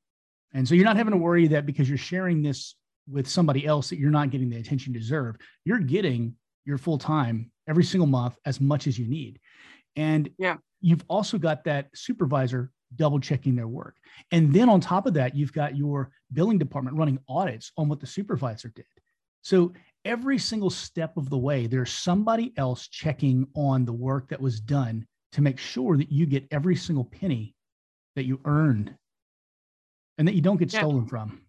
And 0.55 0.67
so 0.67 0.75
you're 0.75 0.85
not 0.85 0.97
having 0.97 1.13
to 1.13 1.19
worry 1.19 1.47
that 1.49 1.67
because 1.67 1.89
you're 1.89 1.99
sharing 1.99 2.43
this 2.43 2.75
with 3.09 3.27
somebody 3.29 3.67
else 3.67 3.89
that 3.91 3.99
you're 3.99 4.11
not 4.11 4.31
getting 4.31 4.51
the 4.51 4.59
attention 4.59 4.93
you 4.93 5.01
deserve. 5.01 5.37
You're 5.65 5.79
getting 5.79 6.35
your 6.65 6.79
full 6.79 6.99
time 6.99 7.51
every 7.69 7.85
single 7.85 8.07
month 8.07 8.37
as 8.45 8.61
much 8.61 8.87
as 8.87 8.99
you 8.99 9.07
need. 9.07 9.41
And 9.97 10.31
Yeah. 10.39 10.59
you've 10.81 11.05
also 11.09 11.39
got 11.39 11.65
that 11.65 11.89
supervisor 11.95 12.71
double 12.97 13.21
checking 13.21 13.55
their 13.55 13.69
work. 13.69 13.97
And 14.31 14.53
then 14.53 14.69
on 14.69 14.81
top 14.81 15.07
of 15.07 15.15
that, 15.15 15.35
you've 15.35 15.53
got 15.53 15.77
your 15.77 16.11
billing 16.33 16.59
department 16.59 16.97
running 16.97 17.19
audits 17.29 17.73
on 17.77 17.89
what 17.89 18.01
the 18.01 18.07
supervisor 18.07 18.73
did. 18.75 18.87
So 19.43 19.73
every 20.05 20.39
single 20.39 20.71
step 20.71 21.17
of 21.17 21.29
the 21.29 21.39
way, 21.39 21.67
there's 21.67 21.93
somebody 21.93 22.53
else 22.57 22.89
checking 22.89 23.47
on 23.55 23.85
the 23.85 23.93
work 23.93 24.29
that 24.29 24.41
was 24.41 24.61
done 24.61 25.07
to 25.33 25.43
make 25.43 25.59
sure 25.59 25.97
that 25.97 26.11
you 26.11 26.25
get 26.27 26.47
every 26.51 26.77
single 26.77 27.05
penny 27.05 27.55
that 28.17 28.25
you 28.25 28.41
earned 28.45 28.95
and 30.19 30.29
that 30.29 30.35
you 30.35 30.43
don't 30.43 30.59
get 30.59 30.71
Yeah. 30.71 30.85
stolen 30.85 31.07
from. 31.07 31.47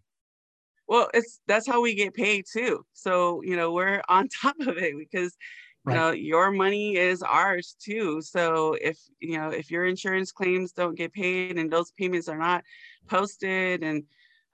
Well, 0.87 1.09
it's 1.13 1.39
that's 1.47 1.67
how 1.67 1.81
we 1.81 1.93
get 1.95 2.13
paid 2.13 2.45
too. 2.51 2.85
So, 2.93 3.41
you 3.43 3.55
know, 3.55 3.71
we're 3.71 4.01
on 4.09 4.27
top 4.41 4.59
of 4.59 4.77
it 4.77 4.97
because 4.97 5.35
you 5.85 5.93
Right. 5.93 5.95
know 5.95 6.11
your 6.11 6.51
money 6.51 6.97
is 6.97 7.21
ours 7.23 7.75
too. 7.79 8.21
So 8.21 8.73
if 8.73 8.97
you 9.19 9.37
know 9.37 9.49
if 9.49 9.71
your 9.71 9.85
insurance 9.85 10.31
claims 10.31 10.71
don't 10.73 10.95
get 10.95 11.13
paid 11.13 11.57
and 11.57 11.71
those 11.71 11.91
payments 11.91 12.27
are 12.27 12.37
not 12.37 12.63
posted 13.07 13.83
and 13.83 14.03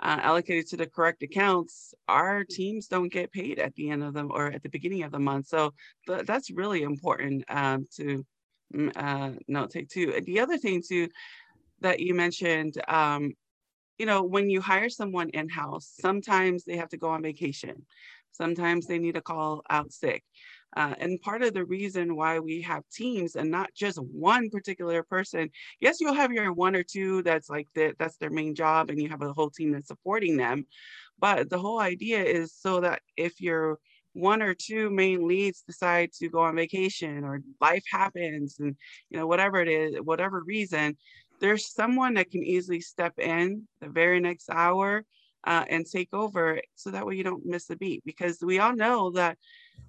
uh, 0.01 0.19
allocated 0.21 0.67
to 0.67 0.77
the 0.77 0.87
correct 0.87 1.23
accounts, 1.23 1.93
our 2.07 2.43
teams 2.43 2.87
don't 2.87 3.11
get 3.11 3.31
paid 3.31 3.59
at 3.59 3.73
the 3.75 3.89
end 3.89 4.03
of 4.03 4.13
them 4.13 4.29
or 4.31 4.47
at 4.51 4.61
the 4.61 4.69
beginning 4.69 5.03
of 5.03 5.11
the 5.11 5.19
month. 5.19 5.47
So 5.47 5.73
th- 6.07 6.25
that's 6.25 6.51
really 6.51 6.83
important 6.83 7.45
um, 7.47 7.87
to 7.95 8.25
mm, 8.73 8.91
uh, 8.95 9.39
notate 9.49 9.89
too. 9.89 10.19
The 10.25 10.41
other 10.41 10.57
thing 10.57 10.81
too 10.85 11.07
that 11.79 11.99
you 11.99 12.13
mentioned, 12.13 12.81
um, 12.87 13.33
you 13.97 14.05
know, 14.05 14.23
when 14.23 14.49
you 14.49 14.61
hire 14.61 14.89
someone 14.89 15.29
in-house, 15.29 15.93
sometimes 15.99 16.63
they 16.63 16.77
have 16.77 16.89
to 16.89 16.97
go 16.97 17.09
on 17.09 17.21
vacation. 17.21 17.85
Sometimes 18.31 18.85
they 18.85 18.99
need 18.99 19.15
to 19.15 19.21
call 19.21 19.61
out 19.69 19.91
sick. 19.91 20.23
Uh, 20.75 20.93
and 20.99 21.21
part 21.21 21.41
of 21.41 21.53
the 21.53 21.63
reason 21.63 22.17
why 22.17 22.37
we 22.39 22.61
have 22.61 22.83
teams 22.91 23.37
and 23.37 23.49
not 23.49 23.73
just 23.73 23.97
one 23.97 24.49
particular 24.49 25.03
person, 25.03 25.49
yes, 25.79 26.01
you'll 26.01 26.13
have 26.13 26.33
your 26.33 26.51
one 26.51 26.75
or 26.75 26.83
two 26.83 27.23
that's 27.23 27.49
like 27.49 27.67
the, 27.75 27.93
that's 27.97 28.17
their 28.17 28.29
main 28.29 28.53
job 28.53 28.89
and 28.89 29.01
you 29.01 29.07
have 29.07 29.21
a 29.21 29.31
whole 29.31 29.49
team 29.49 29.71
that's 29.71 29.87
supporting 29.87 30.35
them. 30.35 30.65
But 31.17 31.49
the 31.49 31.57
whole 31.57 31.79
idea 31.79 32.21
is 32.21 32.53
so 32.53 32.81
that 32.81 33.01
if 33.15 33.39
your 33.39 33.79
one 34.11 34.41
or 34.41 34.53
two 34.53 34.89
main 34.89 35.27
leads 35.27 35.61
decide 35.61 36.11
to 36.13 36.29
go 36.29 36.39
on 36.39 36.55
vacation 36.55 37.23
or 37.23 37.41
life 37.59 37.83
happens 37.91 38.57
and 38.59 38.75
you 39.09 39.17
know 39.17 39.27
whatever 39.27 39.61
it 39.61 39.67
is, 39.67 39.95
whatever 40.01 40.41
reason, 40.45 40.97
there's 41.39 41.71
someone 41.71 42.15
that 42.15 42.31
can 42.31 42.43
easily 42.43 42.81
step 42.81 43.17
in 43.19 43.67
the 43.81 43.89
very 43.89 44.19
next 44.19 44.49
hour 44.49 45.03
uh, 45.45 45.65
and 45.69 45.85
take 45.85 46.13
over 46.13 46.59
so 46.75 46.91
that 46.91 47.05
way 47.05 47.15
you 47.15 47.23
don't 47.23 47.45
miss 47.45 47.69
a 47.69 47.75
beat 47.75 48.03
because 48.05 48.39
we 48.41 48.59
all 48.59 48.75
know 48.75 49.11
that 49.11 49.37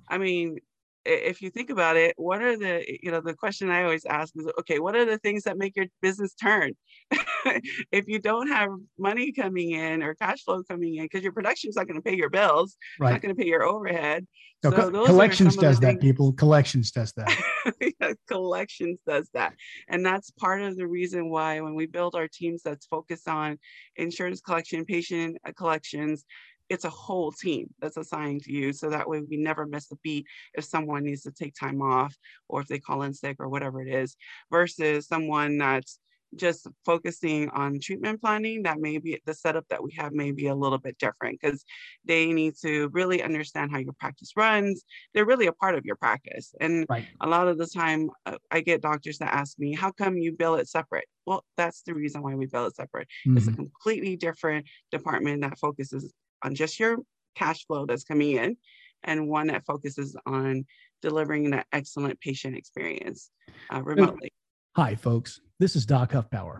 i 0.08 0.18
mean 0.18 0.56
if 1.04 1.40
you 1.40 1.50
think 1.50 1.70
about 1.70 1.96
it 1.96 2.14
what 2.16 2.42
are 2.42 2.56
the 2.56 2.84
you 3.02 3.10
know 3.10 3.20
the 3.20 3.34
question 3.34 3.70
i 3.70 3.82
always 3.82 4.04
ask 4.06 4.34
is 4.36 4.46
okay 4.58 4.78
what 4.78 4.96
are 4.96 5.04
the 5.04 5.18
things 5.18 5.44
that 5.44 5.56
make 5.56 5.76
your 5.76 5.86
business 6.02 6.34
turn 6.34 6.72
if 7.92 8.08
you 8.08 8.18
don't 8.18 8.48
have 8.48 8.70
money 8.98 9.32
coming 9.32 9.70
in 9.72 10.02
or 10.02 10.14
cash 10.14 10.42
flow 10.44 10.62
coming 10.64 10.96
in 10.96 11.04
because 11.04 11.22
your 11.22 11.32
production's 11.32 11.76
not 11.76 11.86
going 11.86 12.00
to 12.00 12.02
pay 12.02 12.16
your 12.16 12.30
bills 12.30 12.76
Right. 12.98 13.12
not 13.12 13.22
going 13.22 13.34
to 13.34 13.40
pay 13.40 13.48
your 13.48 13.62
overhead 13.64 14.26
So 14.62 14.70
so 14.70 14.90
co- 14.90 15.04
collections 15.06 15.54
some 15.54 15.64
of 15.64 15.64
the 15.64 15.70
does 15.70 15.80
that, 15.80 15.86
things- 15.92 16.00
people. 16.02 16.32
Collections 16.32 16.90
does 16.90 17.12
that. 17.14 17.30
Yeah, 18.00 18.12
collections 18.28 18.98
does 19.06 19.28
that 19.34 19.52
and 19.88 20.04
that's 20.06 20.30
part 20.30 20.62
of 20.62 20.76
the 20.76 20.86
reason 20.86 21.30
why 21.30 21.60
when 21.60 21.74
we 21.74 21.86
build 21.86 22.14
our 22.14 22.28
teams 22.28 22.62
that's 22.62 22.86
focused 22.86 23.28
on 23.28 23.58
insurance 23.96 24.40
collection 24.40 24.84
patient 24.84 25.36
uh, 25.46 25.52
collections 25.56 26.24
it's 26.68 26.84
a 26.84 26.90
whole 26.90 27.32
team 27.32 27.68
that's 27.80 27.96
assigned 27.96 28.42
to 28.42 28.52
you 28.52 28.72
so 28.72 28.90
that 28.90 29.08
way 29.08 29.20
we 29.28 29.36
never 29.36 29.66
miss 29.66 29.90
a 29.92 29.96
beat 30.04 30.26
if 30.54 30.64
someone 30.64 31.02
needs 31.04 31.22
to 31.22 31.32
take 31.32 31.54
time 31.58 31.80
off 31.82 32.14
or 32.48 32.60
if 32.60 32.68
they 32.68 32.78
call 32.78 33.02
in 33.02 33.12
sick 33.14 33.36
or 33.40 33.48
whatever 33.48 33.80
it 33.82 33.92
is 33.92 34.16
versus 34.50 35.06
someone 35.08 35.58
that's 35.58 35.98
just 36.34 36.66
focusing 36.84 37.48
on 37.50 37.78
treatment 37.80 38.20
planning 38.20 38.62
that 38.64 38.78
may 38.78 38.98
be 38.98 39.20
the 39.24 39.34
setup 39.34 39.66
that 39.68 39.82
we 39.82 39.92
have 39.96 40.12
may 40.12 40.32
be 40.32 40.46
a 40.46 40.54
little 40.54 40.78
bit 40.78 40.98
different 40.98 41.38
because 41.40 41.64
they 42.04 42.32
need 42.32 42.54
to 42.62 42.88
really 42.88 43.22
understand 43.22 43.70
how 43.70 43.78
your 43.78 43.92
practice 43.94 44.32
runs. 44.36 44.84
They're 45.14 45.24
really 45.26 45.46
a 45.46 45.52
part 45.52 45.74
of 45.76 45.84
your 45.84 45.96
practice. 45.96 46.54
And 46.60 46.86
Right. 46.88 47.06
a 47.20 47.28
lot 47.28 47.48
of 47.48 47.58
the 47.58 47.66
time 47.66 48.10
uh, 48.26 48.38
i 48.50 48.60
get 48.60 48.82
doctors 48.82 49.18
that 49.18 49.32
ask 49.32 49.58
me 49.58 49.74
how 49.74 49.90
come 49.92 50.16
you 50.18 50.32
bill 50.32 50.56
it 50.56 50.68
separate? 50.68 51.06
Well 51.26 51.44
that's 51.56 51.82
the 51.82 51.94
reason 51.94 52.22
why 52.22 52.34
we 52.34 52.46
bill 52.46 52.66
it 52.66 52.76
separate. 52.76 53.08
It's 53.34 53.48
a 53.48 53.52
Mhm. 53.52 53.56
completely 53.56 54.16
different 54.16 54.66
department 54.90 55.42
that 55.42 55.58
focuses 55.58 56.12
on 56.42 56.54
just 56.54 56.78
your 56.78 56.98
cash 57.34 57.66
flow 57.66 57.86
that's 57.86 58.04
coming 58.04 58.32
in 58.36 58.56
and 59.02 59.28
one 59.28 59.48
that 59.48 59.64
focuses 59.66 60.16
on 60.26 60.64
delivering 61.02 61.52
an 61.52 61.62
excellent 61.72 62.20
patient 62.20 62.56
experience 62.56 63.30
uh, 63.72 63.82
remotely 63.82 64.32
Hi, 64.76 64.94
folks. 64.94 65.40
This 65.58 65.74
is 65.74 65.86
Doc 65.86 66.12
Huffpower, 66.12 66.58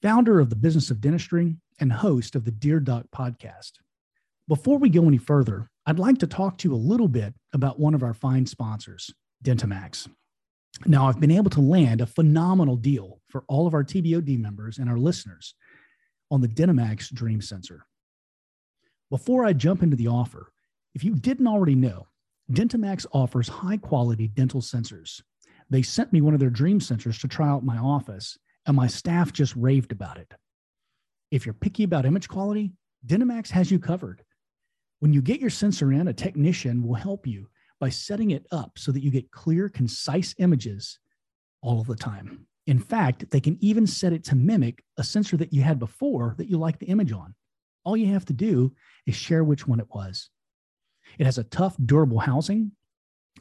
founder 0.00 0.40
of 0.40 0.48
the 0.48 0.56
Business 0.56 0.90
of 0.90 1.02
Dentistry 1.02 1.54
and 1.80 1.92
host 1.92 2.34
of 2.34 2.46
the 2.46 2.50
Dear 2.50 2.80
Doc 2.80 3.04
podcast. 3.14 3.72
Before 4.48 4.78
we 4.78 4.88
go 4.88 5.06
any 5.06 5.18
further, 5.18 5.68
I'd 5.84 5.98
like 5.98 6.16
to 6.20 6.26
talk 6.26 6.56
to 6.56 6.68
you 6.70 6.74
a 6.74 6.76
little 6.76 7.08
bit 7.08 7.34
about 7.52 7.78
one 7.78 7.92
of 7.92 8.02
our 8.02 8.14
fine 8.14 8.46
sponsors, 8.46 9.10
DentiMax. 9.44 10.08
Now, 10.86 11.06
I've 11.06 11.20
been 11.20 11.30
able 11.30 11.50
to 11.50 11.60
land 11.60 12.00
a 12.00 12.06
phenomenal 12.06 12.76
deal 12.76 13.20
for 13.28 13.44
all 13.48 13.66
of 13.66 13.74
our 13.74 13.84
TBOD 13.84 14.38
members 14.40 14.78
and 14.78 14.88
our 14.88 14.96
listeners 14.96 15.54
on 16.30 16.40
the 16.40 16.48
DentiMax 16.48 17.12
Dream 17.12 17.42
Sensor. 17.42 17.84
Before 19.10 19.44
I 19.44 19.52
jump 19.52 19.82
into 19.82 19.96
the 19.96 20.08
offer, 20.08 20.50
if 20.94 21.04
you 21.04 21.14
didn't 21.14 21.46
already 21.46 21.74
know, 21.74 22.06
DentiMax 22.50 23.04
offers 23.12 23.48
high 23.48 23.76
quality 23.76 24.26
dental 24.26 24.62
sensors. 24.62 25.20
They 25.70 25.82
sent 25.82 26.12
me 26.12 26.20
one 26.20 26.34
of 26.34 26.40
their 26.40 26.50
Dream 26.50 26.80
Sensors 26.80 27.20
to 27.20 27.28
try 27.28 27.48
out 27.48 27.64
my 27.64 27.78
office, 27.78 28.38
and 28.66 28.76
my 28.76 28.86
staff 28.86 29.32
just 29.32 29.56
raved 29.56 29.92
about 29.92 30.18
it. 30.18 30.32
If 31.30 31.46
you're 31.46 31.54
picky 31.54 31.84
about 31.84 32.06
image 32.06 32.28
quality, 32.28 32.72
DentiMax 33.06 33.50
has 33.50 33.70
you 33.70 33.78
covered. 33.78 34.22
When 35.00 35.12
you 35.12 35.22
get 35.22 35.40
your 35.40 35.50
sensor 35.50 35.92
in, 35.92 36.08
a 36.08 36.12
technician 36.12 36.82
will 36.82 36.94
help 36.94 37.26
you 37.26 37.48
by 37.80 37.88
setting 37.88 38.30
it 38.30 38.46
up 38.52 38.78
so 38.78 38.92
that 38.92 39.02
you 39.02 39.10
get 39.10 39.32
clear, 39.32 39.68
concise 39.68 40.34
images 40.38 40.98
all 41.62 41.80
of 41.80 41.86
the 41.86 41.96
time. 41.96 42.46
In 42.66 42.78
fact, 42.78 43.30
they 43.30 43.40
can 43.40 43.58
even 43.60 43.86
set 43.86 44.12
it 44.12 44.22
to 44.24 44.36
mimic 44.36 44.84
a 44.96 45.02
sensor 45.02 45.36
that 45.38 45.52
you 45.52 45.62
had 45.62 45.78
before 45.80 46.34
that 46.38 46.48
you 46.48 46.58
like 46.58 46.78
the 46.78 46.86
image 46.86 47.10
on. 47.10 47.34
All 47.84 47.96
you 47.96 48.12
have 48.12 48.24
to 48.26 48.32
do 48.32 48.72
is 49.06 49.16
share 49.16 49.42
which 49.42 49.66
one 49.66 49.80
it 49.80 49.88
was. 49.92 50.30
It 51.18 51.26
has 51.26 51.38
a 51.38 51.44
tough, 51.44 51.76
durable 51.84 52.20
housing, 52.20 52.72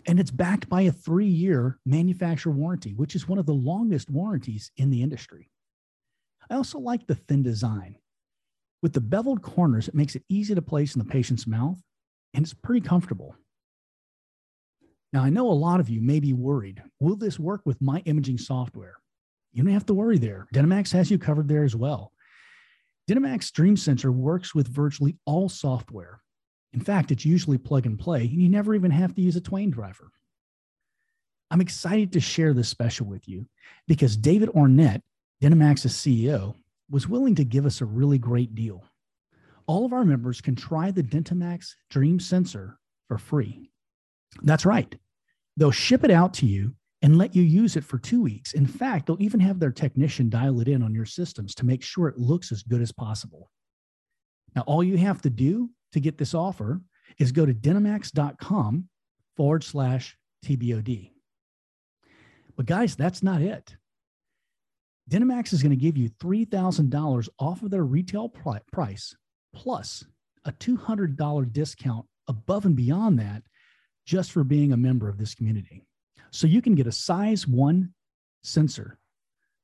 and 0.07 0.19
it's 0.19 0.31
backed 0.31 0.69
by 0.69 0.81
a 0.81 0.91
three 0.91 1.27
year 1.27 1.79
manufacturer 1.85 2.51
warranty, 2.51 2.93
which 2.93 3.15
is 3.15 3.27
one 3.27 3.39
of 3.39 3.45
the 3.45 3.53
longest 3.53 4.09
warranties 4.09 4.71
in 4.77 4.89
the 4.89 5.01
industry. 5.01 5.49
I 6.49 6.55
also 6.55 6.79
like 6.79 7.07
the 7.07 7.15
thin 7.15 7.43
design. 7.43 7.97
With 8.81 8.93
the 8.93 9.01
beveled 9.01 9.41
corners, 9.41 9.87
it 9.87 9.95
makes 9.95 10.15
it 10.15 10.23
easy 10.27 10.55
to 10.55 10.61
place 10.61 10.95
in 10.95 10.99
the 10.99 11.09
patient's 11.09 11.45
mouth, 11.45 11.79
and 12.33 12.43
it's 12.43 12.53
pretty 12.53 12.85
comfortable. 12.85 13.35
Now, 15.13 15.23
I 15.23 15.29
know 15.29 15.49
a 15.49 15.53
lot 15.53 15.79
of 15.79 15.89
you 15.89 16.01
may 16.01 16.19
be 16.19 16.33
worried 16.33 16.81
will 16.99 17.15
this 17.15 17.39
work 17.39 17.61
with 17.65 17.81
my 17.81 17.99
imaging 18.05 18.37
software? 18.37 18.95
You 19.53 19.63
don't 19.63 19.73
have 19.73 19.85
to 19.87 19.93
worry 19.93 20.17
there. 20.17 20.47
DentiMax 20.53 20.93
has 20.93 21.11
you 21.11 21.19
covered 21.19 21.47
there 21.47 21.63
as 21.63 21.75
well. 21.75 22.13
DentiMax 23.09 23.51
Dream 23.51 23.75
Sensor 23.75 24.11
works 24.11 24.55
with 24.55 24.67
virtually 24.67 25.17
all 25.25 25.49
software. 25.49 26.21
In 26.73 26.79
fact, 26.79 27.11
it's 27.11 27.25
usually 27.25 27.57
plug 27.57 27.85
and 27.85 27.99
play, 27.99 28.21
and 28.21 28.41
you 28.41 28.49
never 28.49 28.73
even 28.73 28.91
have 28.91 29.13
to 29.15 29.21
use 29.21 29.35
a 29.35 29.41
Twain 29.41 29.71
driver. 29.71 30.11
I'm 31.49 31.61
excited 31.61 32.13
to 32.13 32.21
share 32.21 32.53
this 32.53 32.69
special 32.69 33.05
with 33.07 33.27
you 33.27 33.45
because 33.87 34.15
David 34.15 34.49
Ornett, 34.49 35.01
DentiMax's 35.43 35.93
CEO, 35.93 36.55
was 36.89 37.09
willing 37.09 37.35
to 37.35 37.43
give 37.43 37.65
us 37.65 37.81
a 37.81 37.85
really 37.85 38.17
great 38.17 38.55
deal. 38.55 38.85
All 39.67 39.85
of 39.85 39.93
our 39.93 40.05
members 40.05 40.39
can 40.39 40.55
try 40.55 40.91
the 40.91 41.03
DentiMax 41.03 41.73
Dream 41.89 42.19
Sensor 42.19 42.77
for 43.07 43.17
free. 43.17 43.69
That's 44.41 44.65
right. 44.65 44.95
They'll 45.57 45.71
ship 45.71 46.05
it 46.05 46.11
out 46.11 46.33
to 46.35 46.45
you 46.45 46.73
and 47.01 47.17
let 47.17 47.35
you 47.35 47.43
use 47.43 47.75
it 47.75 47.83
for 47.83 47.97
two 47.97 48.21
weeks. 48.21 48.53
In 48.53 48.65
fact, 48.65 49.07
they'll 49.07 49.21
even 49.21 49.39
have 49.39 49.59
their 49.59 49.71
technician 49.71 50.29
dial 50.29 50.61
it 50.61 50.67
in 50.67 50.81
on 50.81 50.93
your 50.93 51.05
systems 51.05 51.53
to 51.55 51.65
make 51.65 51.83
sure 51.83 52.07
it 52.07 52.17
looks 52.17 52.51
as 52.51 52.63
good 52.63 52.81
as 52.81 52.91
possible. 52.91 53.49
Now, 54.55 54.61
all 54.61 54.83
you 54.83 54.97
have 54.97 55.21
to 55.23 55.29
do 55.29 55.69
to 55.93 55.99
get 55.99 56.17
this 56.17 56.33
offer 56.33 56.81
is 57.17 57.31
go 57.31 57.45
to 57.45 57.53
dentimax.com 57.53 58.87
forward 59.35 59.63
slash 59.63 60.17
TBOD. 60.45 61.11
But 62.55 62.65
guys, 62.65 62.95
that's 62.95 63.23
not 63.23 63.41
it. 63.41 63.75
DentiMax 65.09 65.51
is 65.51 65.61
going 65.61 65.71
to 65.71 65.75
give 65.75 65.97
you 65.97 66.09
$3,000 66.09 67.29
off 67.39 67.63
of 67.63 67.71
their 67.71 67.83
retail 67.83 68.29
price 68.29 69.15
plus 69.53 70.05
a 70.45 70.51
$200 70.53 71.51
discount 71.51 72.05
above 72.27 72.65
and 72.65 72.75
beyond 72.75 73.19
that 73.19 73.43
just 74.05 74.31
for 74.31 74.43
being 74.43 74.71
a 74.71 74.77
member 74.77 75.09
of 75.09 75.17
this 75.17 75.35
community. 75.35 75.83
So 76.31 76.47
you 76.47 76.61
can 76.61 76.75
get 76.75 76.87
a 76.87 76.91
size 76.91 77.47
one 77.47 77.93
sensor 78.43 78.97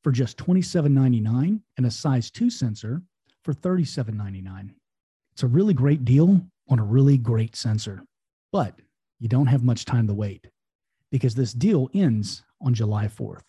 for 0.04 0.12
just 0.12 0.38
$27.99 0.38 1.62
and 1.78 1.86
a 1.86 1.92
size 1.92 2.30
two 2.30 2.50
sensor 2.50 3.02
for 3.44 3.54
$37.99. 3.54 4.74
It's 5.38 5.44
a 5.44 5.48
really 5.48 5.76
great 5.76 6.04
deal 6.04 6.42
on 6.68 6.80
a 6.80 6.84
really 6.84 7.16
great 7.16 7.56
sensor, 7.56 8.04
but 8.52 8.74
you 9.20 9.30
don't 9.30 9.46
have 9.46 9.64
much 9.64 9.86
time 9.86 10.08
to 10.08 10.14
wait 10.16 10.48
because 11.12 11.36
this 11.36 11.54
deal 11.54 11.92
ends 11.94 12.44
on 12.60 12.74
July 12.74 13.06
4th. 13.06 13.44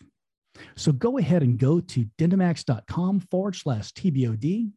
So 0.75 0.91
go 0.91 1.17
ahead 1.17 1.41
and 1.41 1.57
go 1.57 1.79
to 1.79 2.05
dentimax.com 2.19 3.21
forward 3.31 3.55
slash 3.55 3.91
TBOD, 3.93 4.71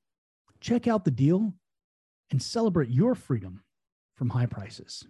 check 0.62 0.88
out 0.88 1.04
the 1.04 1.10
deal, 1.10 1.52
and 2.30 2.42
celebrate 2.42 2.88
your 2.88 3.14
freedom 3.14 3.62
from 4.16 4.30
high 4.30 4.46
prices. 4.46 5.04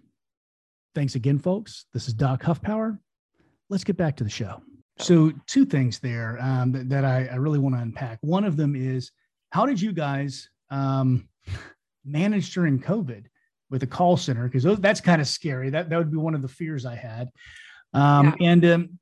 Thanks 0.95 1.15
again, 1.15 1.39
folks. 1.39 1.85
This 1.93 2.09
is 2.09 2.13
Doc 2.13 2.43
Huffpower. 2.43 2.99
Let's 3.69 3.85
get 3.85 3.95
back 3.95 4.17
to 4.17 4.25
the 4.25 4.29
show. 4.29 4.61
So, 4.99 5.31
two 5.47 5.63
things 5.63 5.99
there 5.99 6.37
um, 6.41 6.73
that, 6.73 6.89
that 6.89 7.05
I, 7.05 7.29
I, 7.31 7.35
really 7.35 7.59
want 7.59 7.75
to 7.75 7.81
unpack. 7.81 8.19
One 8.19 8.43
of 8.43 8.57
them 8.57 8.75
is 8.75 9.09
how 9.51 9.65
did 9.65 9.81
you 9.81 9.93
guys 9.93 10.49
um, 10.69 11.29
manage 12.05 12.53
during 12.53 12.79
COVID 12.79 13.25
with 13.69 13.83
a 13.83 13.87
call 13.87 14.17
center? 14.17 14.47
Because 14.47 14.79
that's 14.79 15.01
kind 15.01 15.21
of 15.21 15.27
scary. 15.27 15.69
That, 15.69 15.89
that 15.89 15.97
would 15.97 16.11
be 16.11 16.17
one 16.17 16.35
of 16.35 16.41
the 16.41 16.47
fears 16.47 16.85
I 16.85 16.95
had. 16.95 17.29
Um, 17.93 18.35
yeah. 18.39 18.47
And 18.49 18.65
um, 18.65 18.99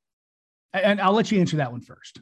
and 0.74 1.02
I'll 1.02 1.14
let 1.14 1.32
you 1.32 1.40
answer 1.40 1.58
that 1.58 1.72
one 1.72 1.82
first. 1.82 2.22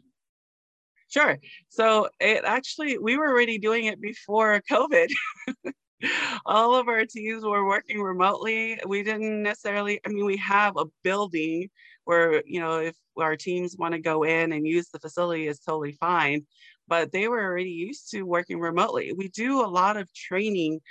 Sure. 1.10 1.38
So 1.70 2.10
it 2.20 2.44
actually 2.46 2.98
we 2.98 3.18
were 3.18 3.30
already 3.30 3.58
doing 3.58 3.86
it 3.86 4.00
before 4.00 4.62
COVID. 4.70 5.10
all 6.46 6.76
of 6.76 6.88
our 6.88 7.06
teams 7.06 7.44
were 7.44 7.66
working 7.66 8.02
remotely. 8.02 8.80
We 8.86 9.04
didn't 9.04 9.44
necessarily, 9.44 10.00
I 10.06 10.10
mean, 10.10 10.26
we 10.26 10.38
have 10.38 10.78
a 10.78 10.86
building 11.04 11.70
where, 12.06 12.44
you 12.46 12.60
know, 12.60 12.80
if 12.80 12.96
our 13.18 13.36
teams 13.36 13.76
want 13.78 13.94
to 13.94 14.00
go 14.00 14.24
in 14.24 14.52
and 14.54 14.66
use 14.66 14.90
the 14.90 15.00
facility 15.00 15.48
is 15.48 15.60
totally 15.60 15.92
fine, 15.94 16.46
but 16.90 17.12
they 17.12 17.28
were 17.28 17.42
already 17.42 17.72
used 17.72 18.12
to 18.12 18.24
working 18.24 18.60
remotely. 18.60 19.14
We 19.14 19.30
do 19.30 19.62
a 19.62 19.68
lot 19.68 19.98
of 19.98 20.14
training 20.14 20.82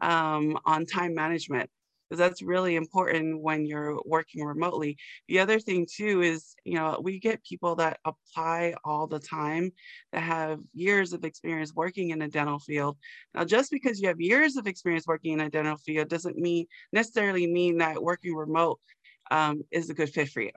um, 0.00 0.58
on 0.64 0.86
time 0.86 1.14
management 1.14 1.70
because 2.08 2.18
that's 2.18 2.42
really 2.42 2.76
important 2.76 3.40
when 3.40 3.66
you're 3.66 3.98
working 4.04 4.44
remotely. 4.44 4.96
The 5.28 5.40
other 5.40 5.58
thing 5.58 5.86
too 5.92 6.22
is, 6.22 6.54
you 6.64 6.74
know, 6.74 7.00
we 7.02 7.18
get 7.18 7.44
people 7.44 7.74
that 7.76 7.98
apply 8.04 8.74
all 8.84 9.06
the 9.06 9.18
time 9.18 9.72
that 10.12 10.22
have 10.22 10.60
years 10.72 11.12
of 11.12 11.24
experience 11.24 11.74
working 11.74 12.10
in 12.10 12.22
a 12.22 12.28
dental 12.28 12.60
field. 12.60 12.96
Now, 13.34 13.44
just 13.44 13.70
because 13.70 14.00
you 14.00 14.08
have 14.08 14.20
years 14.20 14.56
of 14.56 14.66
experience 14.66 15.06
working 15.06 15.32
in 15.32 15.40
a 15.40 15.50
dental 15.50 15.76
field 15.78 16.08
doesn't 16.08 16.36
mean 16.36 16.66
necessarily 16.92 17.46
mean 17.46 17.78
that 17.78 18.02
working 18.02 18.34
remote 18.34 18.78
um, 19.30 19.62
is 19.72 19.90
a 19.90 19.94
good 19.94 20.10
fit 20.10 20.28
for 20.28 20.42
you. 20.42 20.52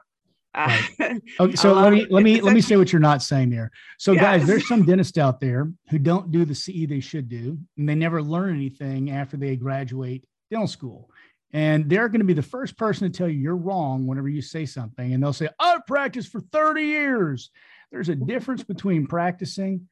Right. 0.55 1.21
okay, 1.39 1.55
so 1.55 1.73
let 1.73 1.93
me 1.93 2.07
let 2.09 2.23
me 2.23 2.41
let 2.41 2.53
me 2.53 2.61
say 2.61 2.75
what 2.75 2.91
you're 2.91 2.99
not 2.99 3.21
saying 3.21 3.49
there. 3.51 3.71
So 3.97 4.13
yes. 4.13 4.21
guys, 4.21 4.47
there's 4.47 4.67
some 4.67 4.83
dentists 4.85 5.17
out 5.17 5.39
there 5.39 5.71
who 5.89 5.99
don't 5.99 6.31
do 6.31 6.43
the 6.45 6.55
CE 6.55 6.87
they 6.87 6.99
should 6.99 7.29
do, 7.29 7.57
and 7.77 7.87
they 7.87 7.95
never 7.95 8.21
learn 8.21 8.55
anything 8.55 9.11
after 9.11 9.37
they 9.37 9.55
graduate 9.55 10.25
dental 10.49 10.67
school. 10.67 11.09
And 11.51 11.89
they're 11.89 12.09
going 12.09 12.21
to 12.21 12.25
be 12.25 12.33
the 12.33 12.41
first 12.41 12.77
person 12.77 13.11
to 13.11 13.17
tell 13.17 13.27
you 13.27 13.39
you're 13.39 13.55
wrong 13.55 14.05
whenever 14.05 14.29
you 14.29 14.41
say 14.41 14.65
something. 14.65 15.13
And 15.13 15.23
they'll 15.23 15.33
say, 15.33 15.49
I've 15.59 15.85
practiced 15.87 16.31
for 16.31 16.41
30 16.41 16.83
years. 16.83 17.49
There's 17.91 18.09
a 18.09 18.15
difference 18.15 18.63
between 18.63 19.07
practicing 19.07 19.87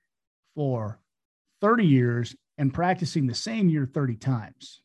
for 0.56 1.00
30 1.62 1.86
years 1.86 2.36
and 2.60 2.74
practicing 2.74 3.26
the 3.26 3.34
same 3.34 3.70
year 3.70 3.90
30 3.92 4.18
times. 4.18 4.82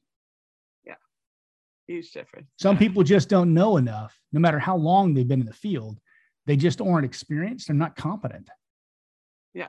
Huge 1.92 2.10
difference. 2.10 2.46
Some 2.58 2.78
people 2.78 3.02
just 3.02 3.28
don't 3.28 3.52
know 3.52 3.76
enough, 3.76 4.18
no 4.32 4.40
matter 4.40 4.58
how 4.58 4.78
long 4.78 5.12
they've 5.12 5.28
been 5.28 5.40
in 5.40 5.46
the 5.46 5.52
field. 5.52 5.98
They 6.46 6.56
just 6.56 6.80
aren't 6.80 7.04
experienced. 7.04 7.68
They're 7.68 7.76
not 7.76 7.96
competent. 7.96 8.48
Yeah. 9.52 9.68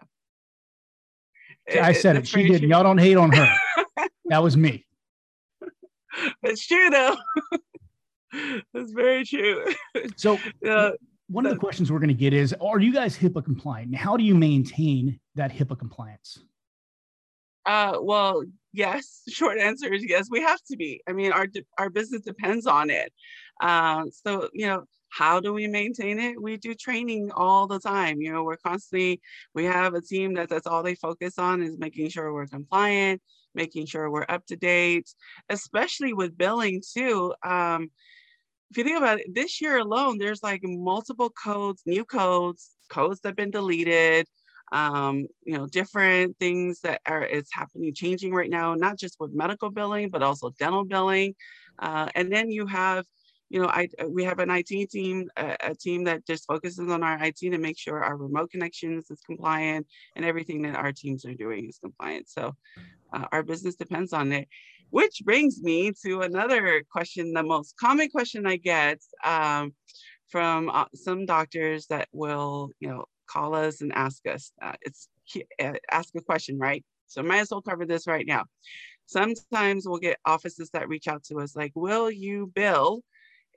I 1.70 1.92
said 1.92 2.16
it. 2.16 2.26
She 2.26 2.48
did. 2.48 2.62
Y'all 2.64 2.82
don't 2.82 2.98
hate 2.98 3.18
on 3.18 3.34
her. 3.34 3.54
that 4.28 4.42
was 4.42 4.56
me. 4.56 4.86
It's 6.44 6.66
true 6.66 6.90
though. 6.90 7.18
That's 8.74 8.94
very 8.94 9.26
true. 9.26 9.66
So 10.16 10.40
uh, 10.68 10.92
one 11.28 11.46
of 11.46 11.52
the 11.52 11.60
questions 11.60 11.92
we're 11.92 12.00
going 12.00 12.08
to 12.08 12.14
get 12.14 12.34
is, 12.34 12.56
are 12.62 12.80
you 12.80 12.94
guys 12.94 13.18
HIPAA 13.18 13.44
compliant? 13.44 13.96
How 13.96 14.16
do 14.16 14.24
you 14.24 14.34
maintain 14.34 15.20
that 15.36 15.52
HIPAA 15.52 15.78
compliance? 15.78 16.40
Uh, 17.66 17.98
well, 18.02 18.44
yes. 18.74 19.22
Short 19.30 19.58
answer 19.60 19.94
is 19.94 20.04
yes. 20.08 20.28
We 20.30 20.42
have 20.42 20.60
to 20.70 20.78
be. 20.78 21.02
I 21.08 21.14
mean, 21.14 21.32
our 21.32 21.48
our 21.78 21.90
business 21.90 22.22
depends 22.22 22.68
on 22.68 22.90
it. 22.90 23.14
Um, 23.62 24.10
so 24.12 24.50
you 24.54 24.68
know, 24.68 24.84
how 25.10 25.40
do 25.40 25.54
we 25.54 25.68
maintain 25.68 26.20
it? 26.20 26.42
We 26.42 26.58
do 26.58 26.74
training 26.74 27.32
all 27.36 27.68
the 27.68 27.80
time. 27.80 28.22
You 28.22 28.34
know, 28.34 28.44
we're 28.44 28.58
constantly. 28.58 29.22
We 29.54 29.66
have 29.66 29.94
a 29.94 30.02
team 30.02 30.34
that 30.36 30.50
that's 30.50 30.68
all 30.68 30.84
they 30.84 30.96
focus 30.96 31.38
on 31.40 31.62
is 31.62 31.78
making 31.78 32.10
sure 32.10 32.34
we're 32.34 32.48
compliant, 32.48 33.22
making 33.56 33.86
sure 33.86 34.10
we're 34.10 34.26
up 34.28 34.46
to 34.48 34.56
date, 34.56 35.10
especially 35.50 36.14
with 36.14 36.38
billing 36.38 36.82
too. 36.94 37.34
Um, 37.44 37.92
if 38.72 38.78
you 38.78 38.84
think 38.84 38.98
about 38.98 39.20
it, 39.20 39.34
this 39.36 39.62
year 39.62 39.78
alone, 39.78 40.18
there's 40.18 40.42
like 40.42 40.62
multiple 40.64 41.30
codes, 41.30 41.84
new 41.86 42.04
codes, 42.04 42.72
codes 42.90 43.20
that 43.22 43.30
have 43.30 43.36
been 43.36 43.52
deleted, 43.52 44.28
um, 44.74 45.28
you 45.46 45.56
know, 45.56 45.68
different 45.68 46.38
things 46.40 46.82
that 46.82 47.00
are 47.06 47.22
it's 47.22 47.54
happening, 47.54 47.94
changing 47.94 48.34
right 48.34 48.50
now, 48.50 48.74
not 48.74 48.98
just 48.98 49.18
with 49.20 49.32
medical 49.32 49.70
billing, 49.70 50.10
but 50.10 50.24
also 50.24 50.50
dental 50.60 50.84
billing. 50.84 51.36
Uh, 51.78 52.10
and 52.16 52.34
then 52.34 52.50
you 52.50 52.66
have, 52.66 53.06
you 53.50 53.62
know, 53.62 53.68
I 53.68 53.88
we 54.10 54.24
have 54.24 54.40
an 54.40 54.50
IT 54.50 54.90
team, 54.90 55.30
a, 55.38 55.56
a, 55.62 55.76
team 55.76 56.06
that 56.06 56.26
just 56.26 56.48
focuses 56.48 56.90
on 56.90 57.04
our 57.04 57.24
IT 57.24 57.38
to 57.38 57.58
make 57.60 57.78
sure 57.78 58.04
our 58.04 58.18
remote 58.18 58.50
connections 58.50 59.12
is 59.12 59.22
compliant 59.22 59.86
and 60.16 60.26
everything 60.26 60.64
that 60.64 60.76
our 60.76 60.92
teams 60.92 61.24
are 61.24 61.36
doing 61.36 61.70
is 61.70 61.78
compliant. 61.78 62.28
So 62.28 62.56
uh, 63.14 63.26
our 63.32 63.44
business 63.44 63.76
depends 63.76 64.12
on 64.12 64.32
it. 64.32 64.48
Which 64.90 65.22
brings 65.24 65.62
me 65.62 65.92
to 66.04 66.22
another 66.22 66.84
question, 66.92 67.34
the 67.34 67.44
most 67.44 67.76
common 67.78 68.10
question 68.10 68.48
I 68.48 68.58
get 68.58 69.00
um, 69.24 69.76
from 70.30 70.70
uh, 70.70 70.86
some 70.96 71.28
doctors 71.28 71.86
that 71.88 72.08
will, 72.12 72.72
you 72.80 72.88
know, 72.88 73.06
call 73.28 73.56
us 73.56 73.82
and 73.82 73.94
ask 73.94 74.26
us. 74.28 74.52
Uh, 74.62 74.74
it's 74.82 75.08
uh, 75.62 75.74
ask 75.92 76.10
a 76.16 76.22
question, 76.22 76.58
right? 76.58 76.84
So 77.08 77.24
might 77.24 77.40
as 77.40 77.52
well 77.52 77.62
cover 77.62 77.86
this 77.86 78.08
right 78.08 78.26
now. 78.26 78.46
Sometimes 79.06 79.88
we'll 79.88 80.00
get 80.00 80.18
offices 80.26 80.70
that 80.72 80.88
reach 80.88 81.08
out 81.08 81.24
to 81.26 81.40
us 81.40 81.56
like, 81.56 81.72
will 81.76 82.10
you 82.10 82.52
bill 82.56 83.02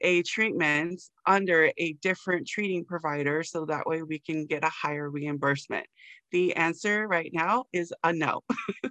a 0.01 0.23
treatment 0.23 1.01
under 1.27 1.71
a 1.79 1.93
different 1.95 2.47
treating 2.47 2.85
provider 2.85 3.43
so 3.43 3.65
that 3.67 3.87
way 3.87 4.03
we 4.03 4.19
can 4.19 4.47
get 4.47 4.65
a 4.65 4.71
higher 4.71 5.11
reimbursement? 5.11 5.87
The 6.33 6.55
answer 6.57 7.07
right 7.07 7.31
now 7.33 7.65
is 7.73 7.93
a 8.03 8.13
no, 8.13 8.43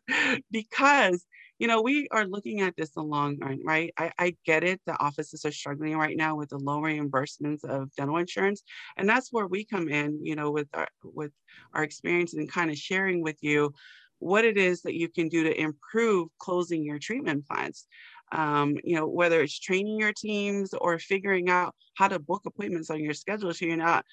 because 0.51 1.25
you 1.57 1.67
know, 1.67 1.81
we 1.81 2.07
are 2.11 2.25
looking 2.25 2.61
at 2.61 2.75
this 2.75 2.91
the 2.91 3.01
long 3.01 3.37
run, 3.39 3.61
right? 3.63 3.93
I, 3.97 4.11
I 4.19 4.35
get 4.45 4.63
it. 4.63 4.81
The 4.85 4.99
offices 4.99 5.45
are 5.45 5.51
struggling 5.51 5.95
right 5.95 6.17
now 6.17 6.35
with 6.35 6.49
the 6.49 6.57
low 6.57 6.79
reimbursements 6.79 7.63
of 7.63 7.95
dental 7.95 8.17
insurance. 8.17 8.61
And 8.97 9.07
that's 9.07 9.31
where 9.31 9.47
we 9.47 9.63
come 9.63 9.87
in, 9.87 10.19
you 10.25 10.35
know, 10.35 10.51
with 10.51 10.67
our 10.73 10.87
with 11.03 11.31
our 11.73 11.83
experience 11.83 12.33
and 12.33 12.51
kind 12.51 12.71
of 12.71 12.77
sharing 12.77 13.21
with 13.21 13.37
you 13.41 13.73
what 14.19 14.45
it 14.45 14.57
is 14.57 14.81
that 14.81 14.95
you 14.95 15.07
can 15.07 15.29
do 15.29 15.43
to 15.43 15.59
improve 15.59 16.29
closing 16.39 16.83
your 16.83 16.99
treatment 16.99 17.45
plans. 17.47 17.85
Um, 18.31 18.77
you 18.83 18.95
know, 18.95 19.07
whether 19.07 19.41
it's 19.41 19.59
training 19.59 19.99
your 19.99 20.13
teams 20.13 20.73
or 20.73 20.99
figuring 20.99 21.49
out 21.49 21.75
how 21.95 22.07
to 22.07 22.19
book 22.19 22.41
appointments 22.45 22.89
on 22.89 23.03
your 23.03 23.13
schedule 23.13 23.53
so 23.53 23.65
you're 23.65 23.77
not 23.77 24.05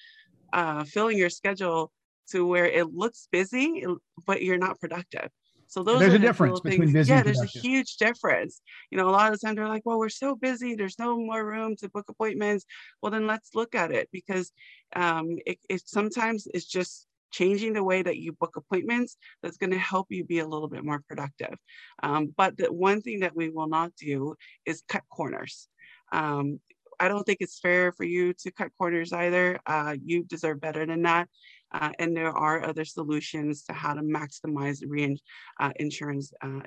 uh, 0.53 0.83
filling 0.83 1.17
your 1.17 1.29
schedule 1.29 1.91
to 2.29 2.45
where 2.45 2.65
it 2.65 2.93
looks 2.93 3.27
busy, 3.31 3.83
but 4.25 4.41
you're 4.41 4.57
not 4.57 4.79
productive. 4.79 5.29
So 5.67 5.81
those 5.81 6.01
there's 6.01 6.13
a 6.13 6.19
difference 6.19 6.59
between 6.59 6.93
busy. 6.93 7.09
Yeah, 7.09 7.23
there's 7.23 7.41
a 7.41 7.47
huge 7.47 7.97
difference. 7.97 8.61
You 8.91 8.97
know, 8.99 9.09
a 9.09 9.11
lot 9.11 9.33
of 9.33 9.39
the 9.39 9.45
time 9.45 9.55
they're 9.55 9.67
like, 9.67 9.81
well, 9.85 9.97
we're 9.97 10.09
so 10.09 10.35
busy, 10.35 10.75
there's 10.75 10.99
no 10.99 11.17
more 11.17 11.43
room 11.43 11.75
to 11.77 11.89
book 11.89 12.05
appointments. 12.09 12.65
Well, 13.01 13.11
then 13.11 13.25
let's 13.25 13.55
look 13.55 13.73
at 13.73 13.91
it 13.91 14.07
because 14.11 14.51
um, 14.95 15.37
it, 15.47 15.57
it 15.69 15.81
sometimes 15.85 16.47
it's 16.53 16.67
just 16.67 17.07
changing 17.33 17.73
the 17.73 17.83
way 17.83 18.01
that 18.01 18.17
you 18.17 18.31
book 18.31 18.55
appointments 18.55 19.17
that's 19.41 19.57
going 19.57 19.71
to 19.71 19.77
help 19.77 20.07
you 20.09 20.23
be 20.23 20.39
a 20.39 20.47
little 20.47 20.69
bit 20.69 20.85
more 20.85 21.01
productive. 21.09 21.55
Um, 22.01 22.33
but 22.37 22.55
the 22.55 22.71
one 22.71 23.01
thing 23.01 23.19
that 23.21 23.35
we 23.35 23.49
will 23.49 23.67
not 23.67 23.91
do 23.95 24.35
is 24.65 24.83
cut 24.87 25.03
corners. 25.09 25.67
Um, 26.13 26.59
I 26.99 27.07
don't 27.07 27.23
think 27.23 27.39
it's 27.41 27.59
fair 27.59 27.91
for 27.91 28.03
you 28.03 28.33
to 28.33 28.51
cut 28.51 28.69
corners 28.77 29.11
either. 29.11 29.59
Uh, 29.65 29.95
you 30.01 30.23
deserve 30.23 30.61
better 30.61 30.85
than 30.85 31.01
that. 31.01 31.27
Uh, 31.73 31.89
and 31.97 32.15
there 32.15 32.31
are 32.31 32.63
other 32.63 32.85
solutions 32.85 33.63
to 33.63 33.73
how 33.73 33.95
to 33.95 34.01
maximize 34.01 34.83
re 34.87 35.17
uh, 35.59 35.71
insurance 35.77 36.31
uh, 36.41 36.61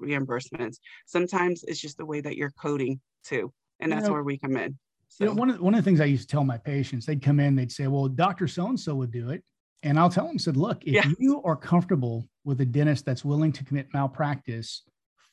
reimbursements. 0.00 0.76
Sometimes 1.06 1.64
it's 1.66 1.80
just 1.80 1.98
the 1.98 2.06
way 2.06 2.20
that 2.20 2.36
you're 2.36 2.52
coding 2.52 3.00
too, 3.24 3.52
and 3.80 3.90
that's 3.90 4.02
you 4.02 4.08
know, 4.08 4.12
where 4.14 4.22
we 4.22 4.38
come 4.38 4.56
in. 4.56 4.78
So. 5.08 5.24
You 5.24 5.30
know, 5.30 5.34
one 5.34 5.50
of 5.50 5.60
one 5.60 5.74
of 5.74 5.80
the 5.80 5.84
things 5.84 6.00
I 6.00 6.04
used 6.04 6.28
to 6.28 6.32
tell 6.32 6.44
my 6.44 6.58
patients, 6.58 7.06
they'd 7.06 7.20
come 7.20 7.40
in, 7.40 7.56
they'd 7.56 7.72
say, 7.72 7.88
"Well, 7.88 8.06
Doctor 8.06 8.46
So 8.46 8.68
and 8.68 8.78
So 8.78 8.94
would 8.94 9.10
do 9.10 9.30
it," 9.30 9.42
and 9.82 9.98
I'll 9.98 10.10
tell 10.10 10.26
them, 10.26 10.38
"said 10.38 10.56
Look, 10.56 10.82
if 10.84 11.14
you 11.18 11.42
are 11.42 11.56
comfortable 11.56 12.28
with 12.44 12.60
a 12.60 12.66
dentist 12.66 13.04
that's 13.04 13.24
willing 13.24 13.52
to 13.52 13.64
commit 13.64 13.88
malpractice 13.92 14.82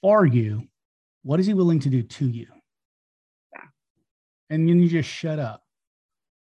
for 0.01 0.25
you, 0.25 0.63
what 1.23 1.39
is 1.39 1.45
he 1.45 1.53
willing 1.53 1.79
to 1.79 1.89
do 1.89 2.01
to 2.01 2.27
you?" 2.27 2.47
Yeah. 3.53 3.65
And 4.49 4.67
then 4.67 4.79
you 4.79 4.89
just 4.89 5.09
shut 5.09 5.39
up. 5.39 5.63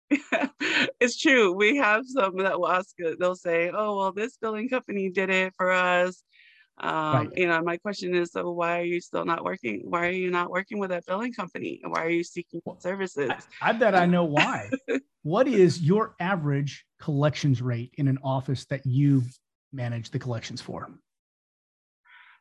it's 0.99 1.17
true. 1.19 1.51
We 1.53 1.77
have 1.77 2.03
some 2.05 2.37
that 2.37 2.59
will 2.59 2.69
ask, 2.69 2.95
they'll 3.19 3.35
say, 3.35 3.71
oh, 3.73 3.97
well, 3.97 4.11
this 4.11 4.37
billing 4.37 4.69
company 4.69 5.09
did 5.09 5.29
it 5.29 5.53
for 5.55 5.71
us. 5.71 6.23
Um, 6.77 6.91
right. 6.91 7.29
You 7.35 7.47
know, 7.47 7.61
my 7.61 7.77
question 7.77 8.13
is, 8.15 8.31
so 8.31 8.51
why 8.51 8.79
are 8.79 8.83
you 8.83 8.99
still 8.99 9.25
not 9.25 9.43
working? 9.43 9.83
Why 9.85 10.07
are 10.07 10.11
you 10.11 10.29
not 10.29 10.49
working 10.49 10.77
with 10.77 10.89
that 10.89 11.05
billing 11.05 11.33
company? 11.33 11.81
Why 11.85 12.03
are 12.03 12.09
you 12.09 12.23
seeking 12.23 12.61
services? 12.79 13.31
I, 13.61 13.69
I 13.69 13.73
bet 13.73 13.95
I 13.95 14.05
know 14.05 14.25
why. 14.25 14.69
what 15.25 15.47
is 15.47 15.81
your 15.81 16.13
average 16.19 16.85
collections 17.01 17.59
rate 17.59 17.91
in 17.97 18.07
an 18.07 18.19
office 18.23 18.65
that 18.65 18.85
you 18.85 19.23
manage 19.73 20.11
the 20.11 20.19
collections 20.19 20.61
for? 20.61 20.87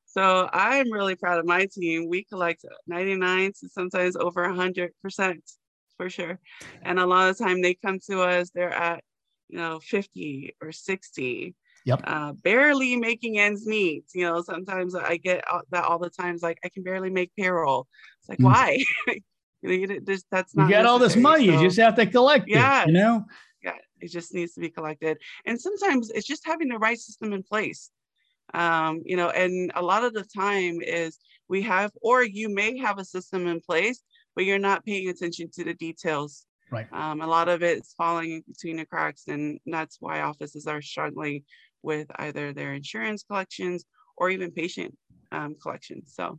So 0.05 0.51
I'm 0.53 0.93
really 0.93 1.15
proud 1.15 1.39
of 1.39 1.47
my 1.47 1.67
team. 1.73 2.11
We 2.11 2.25
collect 2.25 2.63
99 2.87 3.53
to 3.61 3.69
sometimes 3.71 4.17
over 4.17 4.47
100% 4.47 4.91
for 5.97 6.11
sure. 6.11 6.39
And 6.83 6.99
a 6.99 7.07
lot 7.07 7.31
of 7.31 7.39
the 7.39 7.45
time 7.45 7.63
they 7.63 7.73
come 7.73 8.01
to 8.11 8.21
us, 8.21 8.51
they're 8.55 8.75
at, 8.75 9.03
you 9.49 9.57
know, 9.57 9.81
50 9.81 10.55
or 10.61 10.71
60. 10.71 11.55
Yep. 11.87 12.01
Uh, 12.05 12.33
barely 12.33 12.97
making 12.97 13.39
ends 13.39 13.67
meet. 13.67 14.05
You 14.15 14.27
know, 14.27 14.43
sometimes 14.43 14.95
I 14.95 15.17
get 15.17 15.43
that 15.71 15.85
all 15.85 15.99
the 15.99 16.11
times, 16.11 16.43
like 16.43 16.59
I 16.63 16.69
can 16.69 16.83
barely 16.83 17.09
make 17.09 17.33
payroll. 17.35 17.87
It's 18.21 18.29
like, 18.29 18.41
mm. 18.41 18.45
why? 18.45 18.85
just, 20.07 20.27
that's 20.31 20.55
not. 20.55 20.65
You 20.65 20.69
get 20.71 20.87
all 20.87 20.99
this 20.99 21.17
money, 21.17 21.47
so, 21.47 21.53
you 21.53 21.61
just 21.67 21.79
have 21.79 21.97
to 21.97 22.07
collect 22.07 22.49
yeah, 22.49 22.83
it. 22.83 22.89
You 22.89 22.93
know. 22.93 23.25
Yeah, 23.63 23.73
it 24.01 24.11
just 24.11 24.35
needs 24.35 24.55
to 24.55 24.61
be 24.61 24.71
collected, 24.71 25.19
and 25.47 25.61
sometimes 25.61 26.11
it's 26.11 26.27
just 26.27 26.47
having 26.47 26.69
the 26.69 26.79
right 26.79 26.99
system 26.99 27.33
in 27.33 27.43
place. 27.43 27.91
Um, 28.53 29.03
you 29.05 29.17
know, 29.17 29.31
and 29.31 29.73
a 29.75 29.83
lot 29.83 30.05
of 30.05 30.13
the 30.13 30.25
time 30.25 30.81
is 30.83 31.19
we 31.49 31.63
have, 31.63 31.91
or 32.03 32.23
you 32.23 32.49
may 32.49 32.77
have 32.79 32.99
a 32.99 33.05
system 33.05 33.47
in 33.47 33.61
place, 33.61 34.03
but 34.35 34.45
you're 34.45 34.59
not 34.59 34.85
paying 34.85 35.09
attention 35.09 35.51
to 35.55 35.65
the 35.65 35.75
details. 35.75 36.47
Right. 36.71 36.87
Um, 36.93 37.21
a 37.21 37.27
lot 37.27 37.49
of 37.49 37.63
it's 37.63 37.95
falling 37.95 38.43
between 38.47 38.77
the 38.77 38.87
cracks, 38.87 39.25
and 39.29 39.59
that's 39.67 39.99
why 40.01 40.21
offices 40.21 40.67
are 40.67 40.83
struggling 40.83 41.45
with 41.83 42.09
either 42.17 42.53
their 42.53 42.75
insurance 42.75 43.23
collections 43.23 43.85
or 44.17 44.31
even 44.31 44.51
patient 44.51 44.97
um, 45.33 45.57
collections. 45.61 46.13
So, 46.15 46.39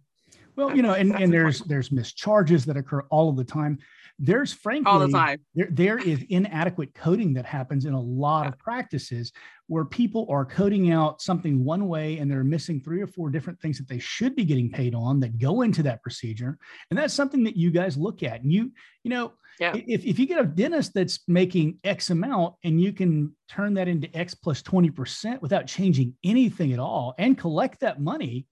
well, 0.55 0.75
you 0.75 0.81
know, 0.81 0.93
and, 0.93 1.13
and 1.15 1.31
there's 1.31 1.59
there's 1.61 1.89
mischarges 1.89 2.65
that 2.65 2.77
occur 2.77 3.01
all 3.09 3.29
of 3.29 3.35
the 3.35 3.43
time. 3.43 3.79
There's 4.17 4.53
frankly 4.53 4.89
all 4.89 4.99
the 4.99 5.09
time. 5.09 5.39
There, 5.55 5.67
there 5.69 5.97
is 5.97 6.23
inadequate 6.29 6.93
coding 6.93 7.33
that 7.33 7.45
happens 7.45 7.85
in 7.85 7.93
a 7.93 7.99
lot 7.99 8.47
of 8.47 8.57
practices 8.57 9.33
where 9.67 9.83
people 9.83 10.25
are 10.29 10.45
coding 10.45 10.91
out 10.91 11.21
something 11.21 11.63
one 11.65 11.87
way 11.87 12.17
and 12.17 12.31
they're 12.31 12.43
missing 12.43 12.79
three 12.79 13.01
or 13.01 13.07
four 13.07 13.29
different 13.29 13.59
things 13.59 13.77
that 13.77 13.89
they 13.89 13.99
should 13.99 14.35
be 14.35 14.45
getting 14.45 14.71
paid 14.71 14.95
on 14.95 15.19
that 15.19 15.37
go 15.37 15.63
into 15.63 15.83
that 15.83 16.01
procedure. 16.01 16.57
And 16.89 16.97
that's 16.97 17.13
something 17.13 17.43
that 17.43 17.57
you 17.57 17.71
guys 17.71 17.97
look 17.97 18.23
at. 18.23 18.41
And 18.41 18.53
you, 18.53 18.71
you 19.03 19.09
know, 19.09 19.33
yeah. 19.59 19.75
if, 19.75 20.05
if 20.05 20.19
you 20.19 20.27
get 20.27 20.39
a 20.39 20.45
dentist 20.45 20.93
that's 20.93 21.19
making 21.27 21.79
X 21.83 22.09
amount 22.09 22.55
and 22.63 22.79
you 22.79 22.93
can 22.93 23.35
turn 23.49 23.73
that 23.73 23.87
into 23.87 24.15
X 24.15 24.33
plus 24.33 24.61
20% 24.61 25.41
without 25.41 25.67
changing 25.67 26.13
anything 26.23 26.71
at 26.71 26.79
all 26.79 27.15
and 27.17 27.37
collect 27.37 27.81
that 27.81 27.99
money, 27.99 28.45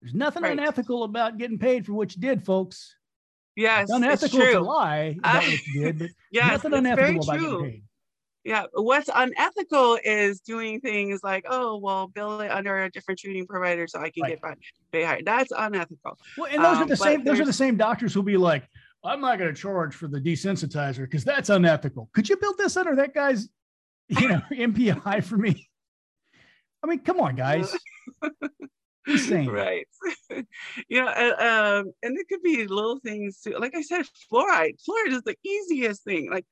there's 0.00 0.14
nothing 0.14 0.42
right. 0.42 0.52
unethical 0.52 1.04
about 1.04 1.38
getting 1.38 1.58
paid 1.58 1.86
for 1.86 1.92
what 1.92 2.14
you 2.14 2.20
did, 2.20 2.44
folks. 2.44 2.94
Yes, 3.56 3.84
it's 3.84 3.92
unethical 3.92 4.40
it's 4.40 4.52
to 4.52 4.60
lie 4.60 5.16
about 5.18 5.36
uh, 5.36 5.46
what 5.46 5.66
you 5.66 5.84
did, 5.84 5.98
but 5.98 6.08
yes, 6.30 6.50
nothing 6.50 6.74
unethical 6.74 7.22
about 7.22 7.40
getting 7.40 7.62
paid. 7.62 7.82
Yeah, 8.44 8.64
what's 8.74 9.10
unethical 9.12 9.98
is 10.04 10.40
doing 10.40 10.80
things 10.80 11.20
like, 11.24 11.46
oh, 11.48 11.78
well, 11.78 12.06
bill 12.06 12.40
it 12.42 12.48
under 12.48 12.84
a 12.84 12.90
different 12.90 13.18
treating 13.18 13.44
provider 13.44 13.88
so 13.88 13.98
I 13.98 14.10
can 14.10 14.22
right. 14.22 14.40
get 14.40 14.58
pay 14.92 15.02
higher. 15.02 15.20
That's 15.24 15.50
unethical. 15.56 16.16
Well, 16.38 16.48
and 16.52 16.62
those 16.62 16.76
um, 16.76 16.82
are 16.84 16.86
the 16.86 16.96
same. 16.96 17.24
Those 17.24 17.40
are 17.40 17.44
the 17.44 17.52
same 17.52 17.76
doctors 17.76 18.14
who'll 18.14 18.22
be 18.22 18.36
like, 18.36 18.68
I'm 19.02 19.20
not 19.20 19.38
going 19.38 19.52
to 19.52 19.60
charge 19.60 19.94
for 19.94 20.06
the 20.06 20.20
desensitizer 20.20 20.98
because 20.98 21.24
that's 21.24 21.48
unethical. 21.48 22.08
Could 22.12 22.28
you 22.28 22.36
build 22.36 22.58
this 22.58 22.76
under 22.76 22.94
that 22.96 23.14
guy's, 23.14 23.48
you 24.08 24.28
know, 24.28 24.42
NPI 24.52 25.24
for 25.24 25.36
me? 25.36 25.68
I 26.84 26.86
mean, 26.86 27.00
come 27.00 27.20
on, 27.20 27.34
guys. 27.34 27.74
Right. 29.48 29.86
you 30.88 31.04
know, 31.04 31.08
um, 31.08 31.92
and 32.02 32.18
it 32.18 32.28
could 32.28 32.42
be 32.42 32.66
little 32.66 32.98
things 33.00 33.40
too. 33.40 33.56
Like 33.58 33.74
I 33.74 33.82
said, 33.82 34.06
fluoride. 34.30 34.74
Fluoride 34.82 35.12
is 35.12 35.22
the 35.22 35.36
easiest 35.44 36.04
thing. 36.04 36.30
Like 36.30 36.46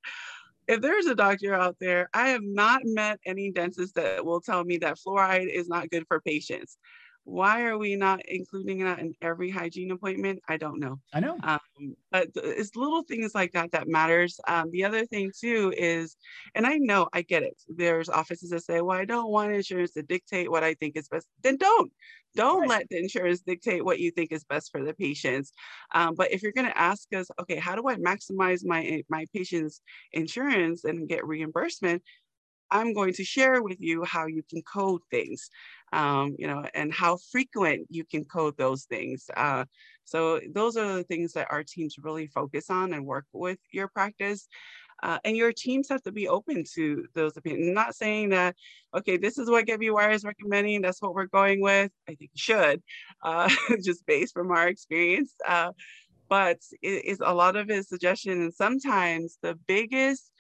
if 0.66 0.80
there's 0.80 1.06
a 1.06 1.14
doctor 1.14 1.54
out 1.54 1.76
there, 1.80 2.08
I 2.14 2.28
have 2.28 2.42
not 2.42 2.82
met 2.84 3.20
any 3.26 3.50
dentist 3.50 3.94
that 3.96 4.24
will 4.24 4.40
tell 4.40 4.64
me 4.64 4.78
that 4.78 4.98
fluoride 4.98 5.52
is 5.52 5.68
not 5.68 5.90
good 5.90 6.04
for 6.08 6.20
patients. 6.20 6.78
Why 7.24 7.64
are 7.64 7.78
we 7.78 7.96
not 7.96 8.20
including 8.26 8.84
that 8.84 8.98
in 8.98 9.14
every 9.22 9.50
hygiene 9.50 9.90
appointment? 9.90 10.40
I 10.46 10.58
don't 10.58 10.78
know. 10.78 11.00
I 11.12 11.20
know. 11.20 11.38
Um, 11.42 11.96
but 12.10 12.28
it's 12.34 12.76
little 12.76 13.02
things 13.02 13.34
like 13.34 13.52
that 13.52 13.72
that 13.72 13.88
matters. 13.88 14.38
Um, 14.46 14.70
the 14.70 14.84
other 14.84 15.06
thing 15.06 15.32
too 15.38 15.72
is, 15.76 16.16
and 16.54 16.66
I 16.66 16.76
know 16.76 17.08
I 17.12 17.22
get 17.22 17.42
it. 17.42 17.60
There's 17.68 18.10
offices 18.10 18.50
that 18.50 18.64
say, 18.64 18.82
"Well, 18.82 18.98
I 18.98 19.06
don't 19.06 19.30
want 19.30 19.52
insurance 19.52 19.92
to 19.92 20.02
dictate 20.02 20.50
what 20.50 20.62
I 20.64 20.74
think 20.74 20.96
is 20.96 21.08
best." 21.08 21.26
Then 21.42 21.56
don't. 21.56 21.90
Don't 22.34 22.62
right. 22.62 22.68
let 22.68 22.88
the 22.88 22.98
insurance 22.98 23.40
dictate 23.40 23.84
what 23.84 24.00
you 24.00 24.10
think 24.10 24.32
is 24.32 24.44
best 24.44 24.72
for 24.72 24.84
the 24.84 24.92
patients. 24.92 25.52
Um, 25.94 26.14
but 26.16 26.32
if 26.32 26.42
you're 26.42 26.52
going 26.52 26.66
to 26.66 26.76
ask 26.76 27.12
us, 27.14 27.28
okay, 27.40 27.56
how 27.56 27.76
do 27.76 27.88
I 27.88 27.94
maximize 27.96 28.64
my 28.64 29.02
my 29.08 29.24
patient's 29.32 29.80
insurance 30.12 30.84
and 30.84 31.08
get 31.08 31.26
reimbursement? 31.26 32.02
I'm 32.74 32.92
going 32.92 33.14
to 33.14 33.24
share 33.24 33.62
with 33.62 33.80
you 33.80 34.04
how 34.04 34.26
you 34.26 34.42
can 34.42 34.60
code 34.62 35.00
things, 35.10 35.48
um, 35.92 36.34
you 36.38 36.48
know, 36.48 36.64
and 36.74 36.92
how 36.92 37.18
frequent 37.30 37.87
you 37.88 38.04
can 38.04 38.24
code 38.24 38.56
those 38.58 38.84
things. 38.84 39.30
Uh, 39.37 39.64
so 40.04 40.40
those 40.52 40.76
are 40.76 40.96
the 40.96 41.04
things 41.04 41.32
that 41.34 41.46
our 41.50 41.62
teams 41.62 41.96
really 42.02 42.26
focus 42.26 42.68
on 42.70 42.92
and 42.92 43.06
work 43.06 43.26
with 43.32 43.58
your 43.72 43.88
practice. 43.88 44.48
Uh, 45.02 45.18
and 45.24 45.37
your 45.37 45.52
teams 45.52 45.88
have 45.88 46.02
to 46.02 46.12
be 46.12 46.28
open 46.28 46.64
to 46.74 47.04
those 47.14 47.37
opinions. 47.37 47.68
I'm 47.68 47.74
not 47.74 47.94
saying 47.94 48.30
that, 48.30 48.56
okay, 48.96 49.16
this 49.18 49.38
is 49.38 49.48
what 49.48 49.66
GetVWire 49.66 50.14
is 50.14 50.24
recommending. 50.24 50.82
That's 50.82 51.02
what 51.02 51.14
we're 51.14 51.26
going 51.26 51.60
with. 51.60 51.92
I 52.08 52.14
think 52.14 52.30
you 52.32 52.40
should, 52.40 52.82
uh, 53.22 53.50
just 53.84 54.04
based 54.06 54.34
from 54.34 54.50
our 54.50 54.66
experience. 54.66 55.34
Uh, 55.46 55.72
but 56.28 56.58
it 56.82 57.04
is 57.04 57.20
a 57.24 57.34
lot 57.34 57.54
of 57.56 57.68
his 57.68 57.88
suggestion. 57.88 58.40
And 58.40 58.54
sometimes 58.54 59.38
the 59.42 59.58
biggest, 59.66 60.32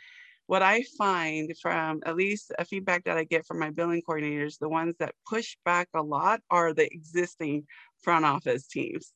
what 0.46 0.62
I 0.62 0.84
find 0.98 1.52
from 1.60 2.02
at 2.04 2.16
least 2.16 2.52
a 2.58 2.64
feedback 2.64 3.04
that 3.04 3.16
I 3.16 3.24
get 3.24 3.46
from 3.46 3.58
my 3.58 3.70
billing 3.70 4.02
coordinators, 4.06 4.58
the 4.58 4.68
ones 4.68 4.96
that 4.98 5.14
push 5.26 5.56
back 5.64 5.88
a 5.94 6.02
lot 6.02 6.40
are 6.50 6.72
the 6.72 6.86
existing 6.92 7.66
front 8.02 8.24
office 8.24 8.66
teams 8.66 9.12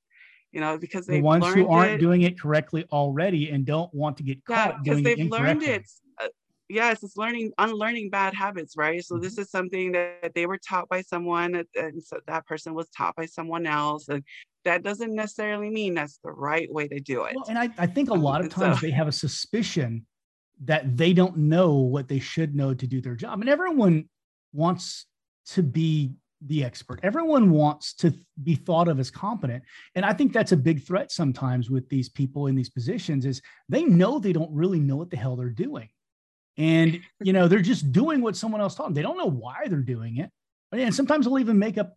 you 0.52 0.60
know, 0.60 0.78
because 0.78 1.06
the 1.06 1.20
ones 1.20 1.46
who 1.54 1.68
aren't 1.68 1.92
it, 1.92 1.98
doing 1.98 2.22
it 2.22 2.40
correctly 2.40 2.84
already 2.90 3.50
and 3.50 3.66
don't 3.66 3.92
want 3.92 4.16
to 4.16 4.22
get 4.22 4.44
caught 4.44 4.56
yeah, 4.56 4.78
because 4.82 5.02
they've 5.02 5.30
learned 5.30 5.62
it. 5.62 5.86
Uh, 6.20 6.28
yes, 6.68 7.02
it's 7.02 7.16
learning, 7.16 7.52
unlearning 7.58 8.08
bad 8.10 8.34
habits, 8.34 8.74
right? 8.76 9.04
So 9.04 9.14
mm-hmm. 9.14 9.24
this 9.24 9.36
is 9.36 9.50
something 9.50 9.92
that 9.92 10.32
they 10.34 10.46
were 10.46 10.58
taught 10.58 10.88
by 10.88 11.02
someone, 11.02 11.64
and 11.76 12.02
so 12.02 12.20
that 12.26 12.46
person 12.46 12.74
was 12.74 12.88
taught 12.88 13.14
by 13.14 13.26
someone 13.26 13.66
else, 13.66 14.08
and 14.08 14.22
that 14.64 14.82
doesn't 14.82 15.14
necessarily 15.14 15.70
mean 15.70 15.94
that's 15.94 16.18
the 16.24 16.30
right 16.30 16.72
way 16.72 16.88
to 16.88 17.00
do 17.00 17.24
it. 17.24 17.36
Well, 17.36 17.46
and 17.48 17.58
I, 17.58 17.68
I 17.76 17.86
think 17.86 18.10
a 18.10 18.14
lot 18.14 18.42
of 18.42 18.48
times 18.50 18.80
so, 18.80 18.86
they 18.86 18.92
have 18.92 19.08
a 19.08 19.12
suspicion 19.12 20.06
that 20.64 20.96
they 20.96 21.12
don't 21.12 21.36
know 21.36 21.74
what 21.74 22.08
they 22.08 22.18
should 22.18 22.54
know 22.54 22.74
to 22.74 22.86
do 22.86 23.00
their 23.00 23.14
job, 23.14 23.40
and 23.40 23.48
everyone 23.48 24.08
wants 24.52 25.06
to 25.46 25.62
be 25.62 26.12
the 26.46 26.62
expert. 26.64 27.00
Everyone 27.02 27.50
wants 27.50 27.94
to 27.94 28.14
be 28.42 28.54
thought 28.54 28.88
of 28.88 29.00
as 29.00 29.10
competent. 29.10 29.64
And 29.94 30.04
I 30.04 30.12
think 30.12 30.32
that's 30.32 30.52
a 30.52 30.56
big 30.56 30.84
threat 30.84 31.10
sometimes 31.10 31.68
with 31.68 31.88
these 31.88 32.08
people 32.08 32.46
in 32.46 32.54
these 32.54 32.70
positions 32.70 33.26
is 33.26 33.42
they 33.68 33.84
know 33.84 34.18
they 34.18 34.32
don't 34.32 34.52
really 34.52 34.78
know 34.78 34.96
what 34.96 35.10
the 35.10 35.16
hell 35.16 35.34
they're 35.34 35.50
doing. 35.50 35.88
And 36.56 37.00
you 37.20 37.32
know, 37.32 37.48
they're 37.48 37.60
just 37.60 37.92
doing 37.92 38.20
what 38.20 38.36
someone 38.36 38.60
else 38.60 38.74
taught 38.74 38.84
them. 38.84 38.94
They 38.94 39.02
don't 39.02 39.18
know 39.18 39.30
why 39.30 39.66
they're 39.66 39.80
doing 39.80 40.18
it. 40.18 40.30
And 40.70 40.94
sometimes 40.94 41.24
they'll 41.24 41.38
even 41.38 41.58
make 41.58 41.78
up 41.78 41.94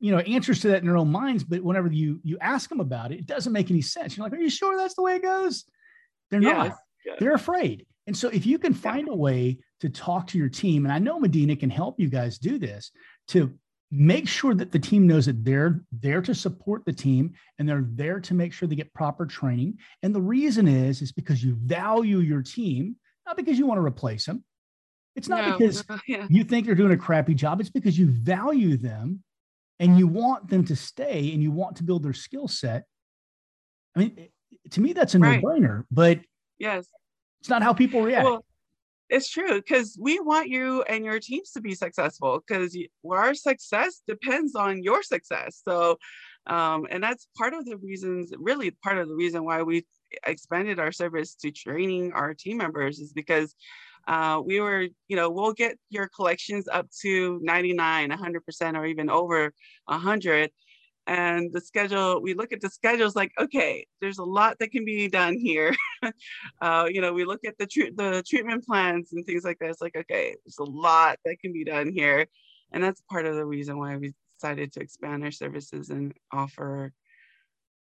you 0.00 0.10
know 0.10 0.18
answers 0.18 0.60
to 0.60 0.68
that 0.68 0.80
in 0.80 0.86
their 0.86 0.96
own 0.96 1.10
minds, 1.10 1.44
but 1.44 1.62
whenever 1.62 1.90
you 1.90 2.20
you 2.22 2.36
ask 2.40 2.68
them 2.68 2.80
about 2.80 3.10
it, 3.10 3.20
it 3.20 3.26
doesn't 3.26 3.52
make 3.52 3.70
any 3.70 3.80
sense. 3.80 4.16
You're 4.16 4.24
like, 4.24 4.32
"Are 4.32 4.42
you 4.42 4.50
sure 4.50 4.76
that's 4.76 4.94
the 4.94 5.02
way 5.02 5.16
it 5.16 5.22
goes?" 5.22 5.64
They're 6.30 6.40
not. 6.40 6.76
They're 7.18 7.34
afraid. 7.34 7.86
And 8.06 8.16
so 8.16 8.28
if 8.28 8.44
you 8.44 8.58
can 8.58 8.74
find 8.74 9.08
a 9.08 9.14
way 9.14 9.58
to 9.80 9.88
talk 9.88 10.26
to 10.28 10.38
your 10.38 10.48
team, 10.48 10.84
and 10.84 10.92
I 10.92 10.98
know 10.98 11.18
Medina 11.18 11.56
can 11.56 11.70
help 11.70 11.98
you 11.98 12.08
guys 12.08 12.38
do 12.38 12.58
this, 12.58 12.90
to 13.28 13.52
make 13.90 14.26
sure 14.28 14.54
that 14.54 14.72
the 14.72 14.78
team 14.78 15.06
knows 15.06 15.26
that 15.26 15.44
they're 15.44 15.80
there 15.92 16.20
to 16.20 16.34
support 16.34 16.84
the 16.84 16.92
team 16.92 17.32
and 17.58 17.68
they're 17.68 17.86
there 17.92 18.18
to 18.18 18.34
make 18.34 18.52
sure 18.52 18.66
they 18.66 18.74
get 18.74 18.92
proper 18.92 19.24
training. 19.24 19.78
And 20.02 20.14
the 20.14 20.20
reason 20.20 20.66
is 20.66 21.00
is 21.00 21.12
because 21.12 21.42
you 21.44 21.56
value 21.60 22.18
your 22.18 22.42
team 22.42 22.96
not 23.26 23.36
because 23.36 23.58
you 23.58 23.66
want 23.66 23.78
to 23.78 23.84
replace 23.84 24.26
them. 24.26 24.44
It's 25.16 25.28
not 25.28 25.46
no, 25.46 25.56
because 25.56 25.84
yeah. 26.08 26.26
you 26.28 26.44
think 26.44 26.66
they're 26.66 26.74
doing 26.74 26.92
a 26.92 26.96
crappy 26.96 27.34
job. 27.34 27.60
It's 27.60 27.70
because 27.70 27.98
you 27.98 28.08
value 28.08 28.76
them 28.76 29.22
and 29.78 29.98
you 29.98 30.08
want 30.08 30.48
them 30.48 30.64
to 30.66 30.76
stay 30.76 31.32
and 31.32 31.42
you 31.42 31.50
want 31.50 31.76
to 31.76 31.84
build 31.84 32.02
their 32.02 32.12
skill 32.12 32.48
set. 32.48 32.84
I 33.96 34.00
mean 34.00 34.28
to 34.70 34.80
me 34.80 34.92
that's 34.92 35.14
a 35.14 35.18
right. 35.18 35.42
no-brainer 35.42 35.84
but 35.90 36.20
yes 36.58 36.86
it's 37.44 37.50
not 37.50 37.62
how 37.62 37.74
people 37.74 38.00
react 38.00 38.24
well, 38.24 38.42
it's 39.10 39.28
true 39.28 39.56
because 39.60 39.98
we 40.00 40.18
want 40.18 40.48
you 40.48 40.82
and 40.84 41.04
your 41.04 41.20
teams 41.20 41.50
to 41.50 41.60
be 41.60 41.74
successful 41.74 42.42
because 42.46 42.74
our 43.06 43.34
success 43.34 44.00
depends 44.08 44.54
on 44.54 44.82
your 44.82 45.02
success. 45.02 45.60
So, 45.62 45.98
um, 46.46 46.86
and 46.90 47.02
that's 47.02 47.28
part 47.36 47.52
of 47.52 47.66
the 47.66 47.76
reasons, 47.76 48.32
really 48.38 48.70
part 48.70 48.96
of 48.96 49.08
the 49.08 49.14
reason 49.14 49.44
why 49.44 49.62
we 49.62 49.84
expanded 50.26 50.78
our 50.78 50.90
service 50.90 51.34
to 51.42 51.50
training 51.50 52.14
our 52.14 52.32
team 52.32 52.56
members 52.56 52.98
is 52.98 53.12
because 53.12 53.54
uh, 54.08 54.40
we 54.42 54.58
were, 54.58 54.88
you 55.08 55.16
know, 55.16 55.28
we'll 55.28 55.52
get 55.52 55.76
your 55.90 56.08
collections 56.08 56.66
up 56.66 56.86
to 57.02 57.38
99, 57.42 58.10
100%, 58.10 58.78
or 58.78 58.86
even 58.86 59.10
over 59.10 59.52
100 59.84 60.50
and 61.06 61.52
the 61.52 61.60
schedule 61.60 62.20
we 62.22 62.34
look 62.34 62.52
at 62.52 62.60
the 62.60 62.68
schedules 62.68 63.14
like 63.14 63.32
okay 63.38 63.86
there's 64.00 64.18
a 64.18 64.24
lot 64.24 64.56
that 64.58 64.70
can 64.70 64.84
be 64.84 65.08
done 65.08 65.36
here 65.36 65.74
uh, 66.62 66.88
you 66.90 67.00
know 67.00 67.12
we 67.12 67.24
look 67.24 67.44
at 67.44 67.56
the, 67.58 67.66
tr- 67.66 67.92
the 67.94 68.22
treatment 68.26 68.64
plans 68.64 69.12
and 69.12 69.24
things 69.26 69.44
like 69.44 69.58
that 69.58 69.70
it's 69.70 69.82
like 69.82 69.96
okay 69.96 70.34
there's 70.44 70.58
a 70.58 70.64
lot 70.64 71.18
that 71.24 71.38
can 71.40 71.52
be 71.52 71.64
done 71.64 71.92
here 71.92 72.26
and 72.72 72.82
that's 72.82 73.02
part 73.10 73.26
of 73.26 73.34
the 73.34 73.44
reason 73.44 73.78
why 73.78 73.96
we 73.96 74.14
decided 74.38 74.72
to 74.72 74.80
expand 74.80 75.22
our 75.24 75.30
services 75.30 75.90
and 75.90 76.14
offer 76.32 76.92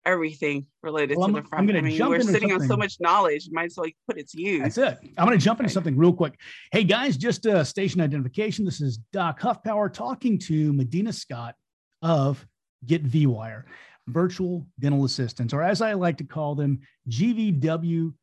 everything 0.05 0.65
related 0.81 1.17
well, 1.17 1.27
to 1.27 1.33
the 1.33 1.43
front. 1.43 1.69
I 1.69 1.81
mean, 1.81 1.99
we're 1.99 2.21
sitting 2.21 2.49
something. 2.49 2.53
on 2.53 2.67
so 2.67 2.77
much 2.77 2.95
knowledge, 2.99 3.49
might 3.51 3.65
as 3.65 3.75
well 3.77 3.89
put 4.07 4.17
it 4.17 4.29
to 4.29 4.41
use. 4.41 4.75
That's 4.75 4.77
it. 4.77 5.09
I'm 5.17 5.27
going 5.27 5.37
to 5.37 5.43
jump 5.43 5.59
into 5.59 5.71
something 5.71 5.95
real 5.97 6.13
quick. 6.13 6.39
Hey 6.71 6.83
guys, 6.83 7.17
just 7.17 7.45
uh, 7.45 7.63
station 7.63 8.01
identification. 8.01 8.65
This 8.65 8.81
is 8.81 8.97
Doc 9.11 9.39
Huffpower 9.39 9.93
talking 9.93 10.39
to 10.39 10.73
Medina 10.73 11.13
Scott 11.13 11.55
of 12.01 12.45
GetVWire, 12.85 13.63
virtual 14.07 14.65
dental 14.79 15.05
assistants, 15.05 15.53
or 15.53 15.61
as 15.61 15.81
I 15.81 15.93
like 15.93 16.17
to 16.17 16.23
call 16.23 16.55
them, 16.55 16.79
GVW 17.09 18.13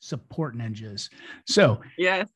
support 0.00 0.56
ninjas. 0.56 1.08
So, 1.46 1.80
yes. 1.98 2.28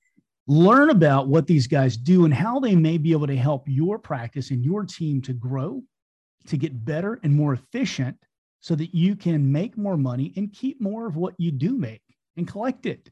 Learn 0.46 0.90
about 0.90 1.28
what 1.28 1.46
these 1.46 1.66
guys 1.66 1.96
do 1.96 2.26
and 2.26 2.34
how 2.34 2.60
they 2.60 2.76
may 2.76 2.98
be 2.98 3.12
able 3.12 3.26
to 3.26 3.36
help 3.36 3.64
your 3.66 3.98
practice 3.98 4.50
and 4.50 4.62
your 4.62 4.84
team 4.84 5.22
to 5.22 5.32
grow, 5.32 5.82
to 6.48 6.58
get 6.58 6.84
better 6.84 7.18
and 7.22 7.34
more 7.34 7.54
efficient 7.54 8.16
so 8.60 8.74
that 8.74 8.94
you 8.94 9.16
can 9.16 9.50
make 9.50 9.78
more 9.78 9.96
money 9.96 10.34
and 10.36 10.52
keep 10.52 10.80
more 10.80 11.06
of 11.06 11.16
what 11.16 11.34
you 11.38 11.50
do 11.50 11.78
make 11.78 12.02
and 12.36 12.46
collect 12.46 12.84
it. 12.84 13.10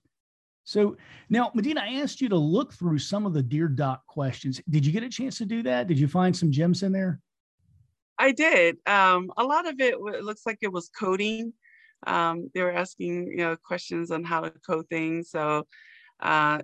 So 0.64 0.96
now, 1.28 1.50
Medina, 1.54 1.80
I 1.80 2.00
asked 2.00 2.20
you 2.20 2.28
to 2.28 2.36
look 2.36 2.72
through 2.74 2.98
some 2.98 3.26
of 3.26 3.32
the 3.32 3.42
Dear 3.42 3.68
Doc 3.68 4.06
questions. 4.06 4.60
Did 4.68 4.86
you 4.86 4.92
get 4.92 5.02
a 5.02 5.08
chance 5.08 5.38
to 5.38 5.46
do 5.46 5.62
that? 5.62 5.88
Did 5.88 5.98
you 5.98 6.08
find 6.08 6.36
some 6.36 6.52
gems 6.52 6.82
in 6.82 6.92
there? 6.92 7.20
I 8.22 8.30
did. 8.30 8.76
Um, 8.86 9.32
a 9.36 9.42
lot 9.42 9.66
of 9.66 9.80
it, 9.80 9.94
it 9.94 10.22
looks 10.22 10.42
like 10.46 10.58
it 10.60 10.72
was 10.72 10.88
coding. 10.96 11.52
Um, 12.06 12.48
they 12.54 12.62
were 12.62 12.72
asking, 12.72 13.26
you 13.26 13.38
know, 13.38 13.56
questions 13.56 14.12
on 14.12 14.22
how 14.22 14.42
to 14.42 14.52
code 14.64 14.86
things. 14.88 15.30
So 15.30 15.66
uh, 16.20 16.60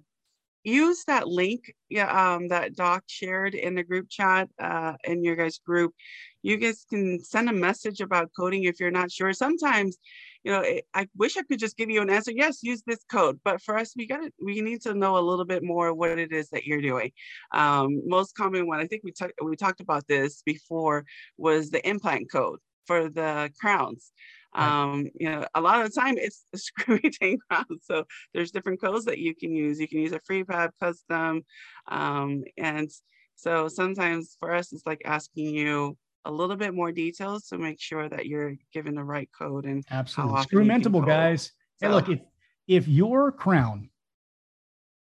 use 0.62 1.02
that 1.08 1.26
link 1.26 1.74
yeah, 1.88 2.10
um, 2.34 2.46
that 2.48 2.76
Doc 2.76 3.02
shared 3.08 3.56
in 3.56 3.74
the 3.74 3.82
group 3.82 4.08
chat 4.08 4.48
uh, 4.62 4.92
in 5.02 5.24
your 5.24 5.34
guys' 5.34 5.58
group. 5.58 5.94
You 6.42 6.56
guys 6.56 6.84
can 6.88 7.22
send 7.22 7.48
a 7.48 7.52
message 7.52 8.00
about 8.00 8.30
coding 8.38 8.64
if 8.64 8.80
you're 8.80 8.90
not 8.90 9.10
sure. 9.10 9.32
Sometimes 9.32 9.98
you 10.44 10.52
know, 10.52 10.62
I 10.94 11.08
wish 11.16 11.36
I 11.36 11.42
could 11.42 11.58
just 11.58 11.76
give 11.76 11.90
you 11.90 12.00
an 12.00 12.10
answer. 12.10 12.32
Yes, 12.32 12.62
use 12.62 12.82
this 12.86 13.04
code. 13.10 13.40
But 13.44 13.60
for 13.60 13.76
us, 13.76 13.94
we 13.96 14.06
got 14.06 14.18
to, 14.18 14.30
we 14.42 14.60
need 14.60 14.80
to 14.82 14.94
know 14.94 15.18
a 15.18 15.20
little 15.20 15.44
bit 15.44 15.62
more 15.62 15.92
what 15.92 16.18
it 16.18 16.32
is 16.32 16.48
that 16.50 16.64
you're 16.64 16.80
doing. 16.80 17.10
Um, 17.52 18.02
most 18.06 18.34
common 18.34 18.66
one, 18.66 18.80
I 18.80 18.86
think 18.86 19.02
we, 19.04 19.12
talked 19.12 19.34
we 19.42 19.56
talked 19.56 19.80
about 19.80 20.06
this 20.06 20.42
before, 20.46 21.04
was 21.36 21.70
the 21.70 21.86
implant 21.86 22.30
code 22.30 22.60
for 22.86 23.08
the 23.08 23.50
crowns. 23.60 24.12
Um, 24.54 25.08
you 25.14 25.30
know, 25.30 25.44
a 25.54 25.60
lot 25.60 25.84
of 25.84 25.92
the 25.92 26.00
time 26.00 26.16
it's 26.16 26.44
a 26.54 26.58
screw 26.58 26.98
retain 27.02 27.38
crown. 27.50 27.66
So 27.82 28.04
there's 28.32 28.50
different 28.50 28.80
codes 28.80 29.04
that 29.04 29.18
you 29.18 29.34
can 29.34 29.52
use. 29.52 29.78
You 29.78 29.88
can 29.88 30.00
use 30.00 30.12
a 30.12 30.20
prefab 30.20 30.70
custom. 30.80 31.44
Um, 31.88 32.44
and 32.56 32.90
so 33.34 33.68
sometimes 33.68 34.36
for 34.40 34.54
us, 34.54 34.72
it's 34.72 34.86
like 34.86 35.02
asking 35.04 35.54
you, 35.54 35.96
a 36.24 36.30
little 36.30 36.56
bit 36.56 36.74
more 36.74 36.92
details 36.92 37.46
to 37.48 37.58
make 37.58 37.80
sure 37.80 38.08
that 38.08 38.26
you're 38.26 38.54
given 38.72 38.94
the 38.94 39.04
right 39.04 39.28
code 39.36 39.64
and 39.64 39.84
absolutely 39.90 40.42
screwmentable 40.42 41.04
guys. 41.04 41.52
So, 41.80 41.88
hey, 41.88 41.94
look, 41.94 42.08
if 42.08 42.20
if 42.66 42.88
your 42.88 43.32
crown 43.32 43.90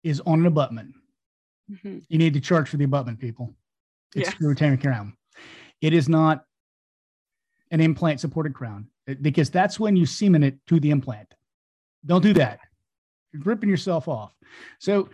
is 0.02 0.20
on 0.26 0.40
an 0.40 0.46
abutment, 0.46 0.94
mm-hmm. 1.70 1.98
you 2.08 2.18
need 2.18 2.34
to 2.34 2.40
charge 2.40 2.68
for 2.68 2.76
the 2.76 2.84
abutment, 2.84 3.18
people. 3.18 3.54
It's 4.14 4.30
yes. 4.30 4.40
retainer 4.40 4.76
crown. 4.76 5.16
It 5.80 5.92
is 5.92 6.08
not 6.08 6.44
an 7.70 7.80
implant 7.80 8.20
supported 8.20 8.54
crown 8.54 8.88
because 9.20 9.50
that's 9.50 9.80
when 9.80 9.96
you 9.96 10.06
semen 10.06 10.42
it 10.42 10.58
to 10.66 10.78
the 10.78 10.90
implant. 10.90 11.34
Don't 12.06 12.22
do 12.22 12.32
that. 12.34 12.60
You're 13.32 13.42
ripping 13.42 13.68
yourself 13.68 14.08
off. 14.08 14.32
So 14.78 15.08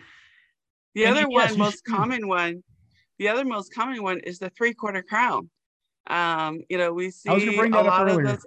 the 0.94 1.06
other 1.06 1.28
one, 1.28 1.56
most 1.56 1.84
common 1.84 2.26
one, 2.28 2.62
the 3.18 3.28
other 3.28 3.44
most 3.44 3.72
common 3.72 4.02
one 4.02 4.18
is 4.20 4.38
the 4.38 4.50
three 4.50 4.74
quarter 4.74 5.02
crown. 5.02 5.50
Um, 6.10 6.62
you 6.68 6.76
know, 6.76 6.92
we 6.92 7.10
see 7.10 7.30
a 7.30 7.68
lot 7.68 8.08
of 8.08 8.22
those. 8.22 8.46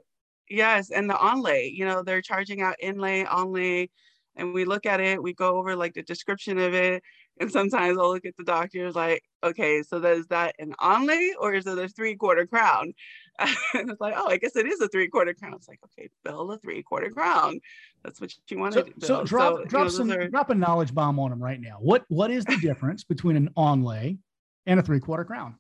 Yes, 0.49 0.91
and 0.91 1.10
the 1.10 1.13
onlay, 1.15 1.73
you 1.73 1.86
know, 1.86 2.04
they're 2.04 2.21
charging 2.21 2.62
out 2.62 2.76
inlay, 2.80 3.23
onlay, 3.23 3.89
and 4.36 4.54
we 4.54 4.65
look 4.65 4.86
at 4.86 4.99
it, 4.99 5.23
we 5.23 5.34
go 5.34 5.58
over 5.58 5.76
like 5.76 5.93
the 5.93 6.04
description 6.04 6.60
of 6.60 6.73
it. 6.73 7.02
And 7.39 7.52
sometimes 7.52 7.97
I'll 7.97 8.12
look 8.12 8.26
at 8.26 8.38
the 8.38 8.43
doctors 8.43 8.93
like, 8.93 9.23
okay, 9.43 9.82
so 9.82 9.97
is 9.97 10.28
that 10.28 10.54
an 10.60 10.76
onlay 10.80 11.30
or 11.39 11.54
is 11.54 11.65
it 11.65 11.80
a 11.80 11.88
three 11.88 12.15
quarter 12.15 12.45
crown? 12.45 12.93
and 13.39 13.89
it's 13.89 14.02
like, 14.02 14.13
oh, 14.15 14.28
I 14.28 14.38
guess 14.38 14.56
it 14.56 14.67
is 14.67 14.80
a 14.82 14.88
three 14.89 15.08
quarter 15.08 15.34
crown. 15.34 15.54
It's 15.56 15.67
like, 15.67 15.80
okay, 15.86 16.10
build 16.23 16.52
a 16.52 16.58
three 16.60 16.84
quarter 16.84 17.10
crown. 17.10 17.60
That's 18.04 18.21
what 18.21 18.32
you 18.49 18.60
want 18.60 18.76
so, 18.76 18.84
to 18.84 18.91
do. 18.91 18.93
So 18.99 19.23
drop, 19.23 19.58
so, 19.58 19.65
drop 19.65 19.84
know, 19.86 19.89
some, 19.89 20.12
are... 20.12 20.30
drop 20.30 20.52
a 20.52 20.56
knowledge 20.56 20.93
bomb 20.93 21.19
on 21.19 21.32
them 21.32 21.41
right 21.41 21.60
now. 21.60 21.78
What, 21.80 22.04
what 22.10 22.30
is 22.30 22.45
the 22.45 22.58
difference 22.58 23.04
between 23.04 23.36
an 23.36 23.49
onlay 23.58 24.19
and 24.67 24.80
a 24.80 24.84
three 24.84 24.99
quarter 24.99 25.26
crown? 25.26 25.56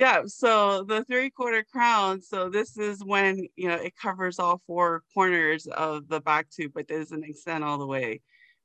Yeah, 0.00 0.22
so 0.24 0.82
the 0.82 1.04
three 1.04 1.28
quarter 1.28 1.62
crown, 1.62 2.22
so 2.22 2.48
this 2.48 2.78
is 2.78 3.04
when, 3.04 3.46
you 3.54 3.68
know, 3.68 3.74
it 3.74 3.94
covers 3.94 4.38
all 4.38 4.62
four 4.66 5.02
corners 5.12 5.66
of 5.66 6.08
the 6.08 6.22
back 6.22 6.48
tooth, 6.48 6.70
but 6.74 6.88
doesn't 6.88 7.22
extend 7.22 7.62
all 7.62 7.76
the 7.76 7.86
way 7.86 8.22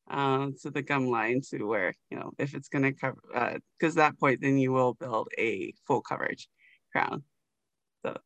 um, 0.10 0.56
to 0.62 0.72
the 0.72 0.82
gum 0.82 1.08
line 1.08 1.42
to 1.50 1.66
where, 1.66 1.94
you 2.10 2.18
know, 2.18 2.32
if 2.38 2.56
it's 2.56 2.70
going 2.70 2.84
to 2.84 2.94
cover, 2.94 3.18
because 3.78 3.98
uh, 3.98 4.02
that 4.02 4.18
point, 4.18 4.40
then 4.40 4.58
you 4.58 4.72
will 4.72 4.94
build 4.94 5.28
a 5.38 5.74
full 5.86 6.00
coverage 6.00 6.48
crown. 6.94 7.22
So. 8.06 8.18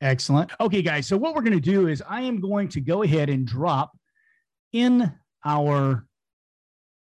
Excellent. 0.00 0.50
Okay, 0.60 0.82
guys. 0.82 1.06
So 1.06 1.16
what 1.16 1.36
we're 1.36 1.42
going 1.42 1.52
to 1.52 1.60
do 1.60 1.86
is 1.86 2.02
I 2.08 2.22
am 2.22 2.40
going 2.40 2.66
to 2.70 2.80
go 2.80 3.04
ahead 3.04 3.30
and 3.30 3.46
drop 3.46 3.96
in 4.72 5.14
our 5.44 6.04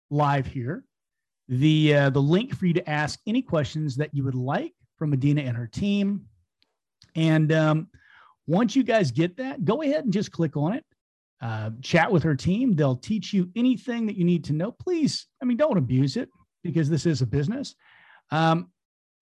live 0.08 0.46
here 0.46 0.84
the 1.48 1.94
uh, 1.94 2.10
the 2.10 2.20
link 2.20 2.54
for 2.54 2.66
you 2.66 2.74
to 2.74 2.88
ask 2.88 3.20
any 3.26 3.42
questions 3.42 3.96
that 3.96 4.14
you 4.14 4.24
would 4.24 4.34
like 4.34 4.74
from 4.96 5.10
Medina 5.10 5.42
and 5.42 5.56
her 5.56 5.66
team. 5.66 6.26
And 7.16 7.52
um, 7.52 7.88
once 8.46 8.76
you 8.76 8.82
guys 8.82 9.10
get 9.10 9.36
that, 9.38 9.64
go 9.64 9.82
ahead 9.82 10.04
and 10.04 10.12
just 10.12 10.32
click 10.32 10.56
on 10.56 10.74
it. 10.74 10.84
Uh, 11.40 11.70
chat 11.82 12.10
with 12.10 12.22
her 12.22 12.34
team. 12.34 12.74
They'll 12.74 12.96
teach 12.96 13.32
you 13.32 13.48
anything 13.54 14.06
that 14.06 14.16
you 14.16 14.24
need 14.24 14.44
to 14.44 14.52
know. 14.52 14.72
Please, 14.72 15.26
I 15.40 15.44
mean, 15.44 15.56
don't 15.56 15.78
abuse 15.78 16.16
it 16.16 16.28
because 16.64 16.90
this 16.90 17.06
is 17.06 17.22
a 17.22 17.26
business. 17.26 17.74
Um, 18.30 18.70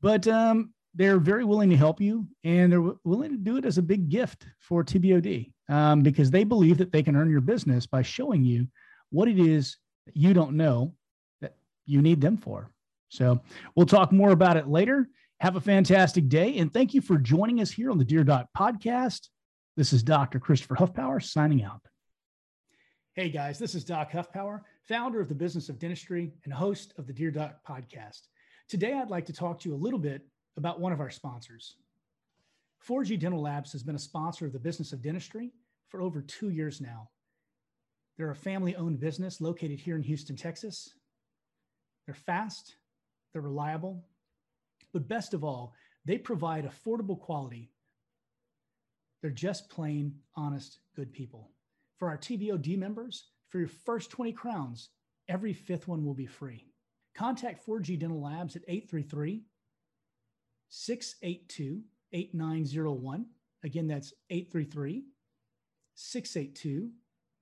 but 0.00 0.26
um, 0.26 0.72
they're 0.94 1.18
very 1.18 1.44
willing 1.44 1.70
to 1.70 1.76
help 1.76 2.00
you 2.00 2.26
and 2.42 2.72
they're 2.72 2.78
w- 2.78 2.98
willing 3.04 3.30
to 3.30 3.36
do 3.36 3.58
it 3.58 3.64
as 3.66 3.76
a 3.76 3.82
big 3.82 4.08
gift 4.08 4.46
for 4.58 4.82
TBOD 4.82 5.52
um, 5.68 6.02
because 6.02 6.30
they 6.30 6.42
believe 6.42 6.78
that 6.78 6.90
they 6.90 7.02
can 7.02 7.16
earn 7.16 7.30
your 7.30 7.42
business 7.42 7.86
by 7.86 8.02
showing 8.02 8.42
you 8.42 8.66
what 9.10 9.28
it 9.28 9.38
is 9.38 9.76
that 10.06 10.16
you 10.16 10.32
don't 10.32 10.56
know 10.56 10.94
you 11.86 12.02
need 12.02 12.20
them 12.20 12.36
for. 12.36 12.70
So 13.08 13.40
we'll 13.74 13.86
talk 13.86 14.12
more 14.12 14.30
about 14.30 14.56
it 14.56 14.68
later. 14.68 15.08
Have 15.40 15.56
a 15.56 15.60
fantastic 15.60 16.28
day. 16.28 16.58
And 16.58 16.72
thank 16.72 16.94
you 16.94 17.00
for 17.00 17.18
joining 17.18 17.60
us 17.60 17.70
here 17.70 17.90
on 17.90 17.98
the 17.98 18.04
Dear 18.04 18.24
Doc 18.24 18.48
podcast. 18.56 19.28
This 19.76 19.92
is 19.92 20.02
Dr. 20.02 20.40
Christopher 20.40 20.76
Huffpower 20.76 21.22
signing 21.22 21.62
out. 21.62 21.82
Hey 23.14 23.30
guys, 23.30 23.58
this 23.58 23.74
is 23.74 23.84
Doc 23.84 24.10
Huffpower, 24.10 24.62
founder 24.82 25.20
of 25.20 25.28
the 25.28 25.34
Business 25.34 25.68
of 25.68 25.78
Dentistry 25.78 26.32
and 26.44 26.52
host 26.52 26.92
of 26.98 27.06
the 27.06 27.12
Dear 27.12 27.30
Doc 27.30 27.60
podcast. 27.66 28.28
Today, 28.68 28.92
I'd 28.92 29.10
like 29.10 29.26
to 29.26 29.32
talk 29.32 29.60
to 29.60 29.68
you 29.68 29.74
a 29.74 29.76
little 29.76 29.98
bit 29.98 30.26
about 30.56 30.80
one 30.80 30.92
of 30.92 31.00
our 31.00 31.10
sponsors. 31.10 31.76
4G 32.86 33.18
Dental 33.18 33.40
Labs 33.40 33.72
has 33.72 33.82
been 33.82 33.94
a 33.94 33.98
sponsor 33.98 34.46
of 34.46 34.52
the 34.52 34.58
Business 34.58 34.92
of 34.92 35.02
Dentistry 35.02 35.52
for 35.88 36.02
over 36.02 36.20
two 36.20 36.50
years 36.50 36.80
now. 36.80 37.08
They're 38.16 38.30
a 38.30 38.34
family 38.34 38.76
owned 38.76 39.00
business 39.00 39.40
located 39.40 39.80
here 39.80 39.96
in 39.96 40.02
Houston, 40.02 40.36
Texas. 40.36 40.94
They're 42.06 42.14
fast, 42.14 42.76
they're 43.32 43.42
reliable, 43.42 44.04
but 44.92 45.08
best 45.08 45.34
of 45.34 45.44
all, 45.44 45.74
they 46.04 46.18
provide 46.18 46.64
affordable 46.64 47.18
quality. 47.18 47.70
They're 49.20 49.30
just 49.30 49.68
plain, 49.68 50.14
honest, 50.36 50.78
good 50.94 51.12
people. 51.12 51.50
For 51.98 52.08
our 52.08 52.16
TBOD 52.16 52.78
members, 52.78 53.24
for 53.48 53.58
your 53.58 53.68
first 53.68 54.10
20 54.10 54.32
crowns, 54.32 54.90
every 55.28 55.52
fifth 55.52 55.88
one 55.88 56.04
will 56.04 56.14
be 56.14 56.26
free. 56.26 56.66
Contact 57.14 57.66
4G 57.66 57.98
Dental 57.98 58.20
Labs 58.20 58.56
at 58.56 58.62
833 58.68 59.42
682 60.68 61.82
8901. 62.12 63.26
Again, 63.64 63.86
that's 63.86 64.12
833 64.30 65.04
682 65.94 66.90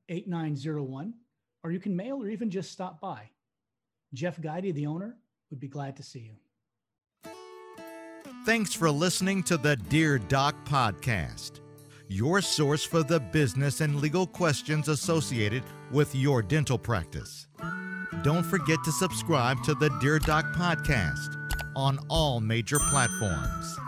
8901. 0.08 1.14
Or 1.62 1.70
you 1.70 1.80
can 1.80 1.96
mail 1.96 2.22
or 2.22 2.28
even 2.28 2.50
just 2.50 2.70
stop 2.70 3.00
by. 3.00 3.30
Jeff 4.14 4.40
Guidy, 4.40 4.72
the 4.72 4.86
owner, 4.86 5.16
would 5.50 5.60
be 5.60 5.68
glad 5.68 5.96
to 5.96 6.02
see 6.02 6.20
you. 6.20 7.32
Thanks 8.46 8.72
for 8.74 8.90
listening 8.90 9.42
to 9.44 9.56
the 9.56 9.76
Dear 9.76 10.18
Doc 10.18 10.54
podcast 10.64 11.60
your 12.08 12.40
source 12.40 12.84
for 12.84 13.02
the 13.02 13.18
business 13.18 13.80
and 13.80 14.00
legal 14.00 14.26
questions 14.26 14.88
associated 14.88 15.62
with 15.90 16.14
your 16.14 16.42
dental 16.42 16.78
practice. 16.78 17.46
Don't 18.22 18.44
forget 18.44 18.78
to 18.84 18.92
subscribe 18.92 19.62
to 19.64 19.74
the 19.74 19.90
Dear 20.00 20.18
Doc 20.18 20.44
podcast 20.54 21.34
on 21.74 21.98
all 22.08 22.40
major 22.40 22.78
platforms. 22.78 23.78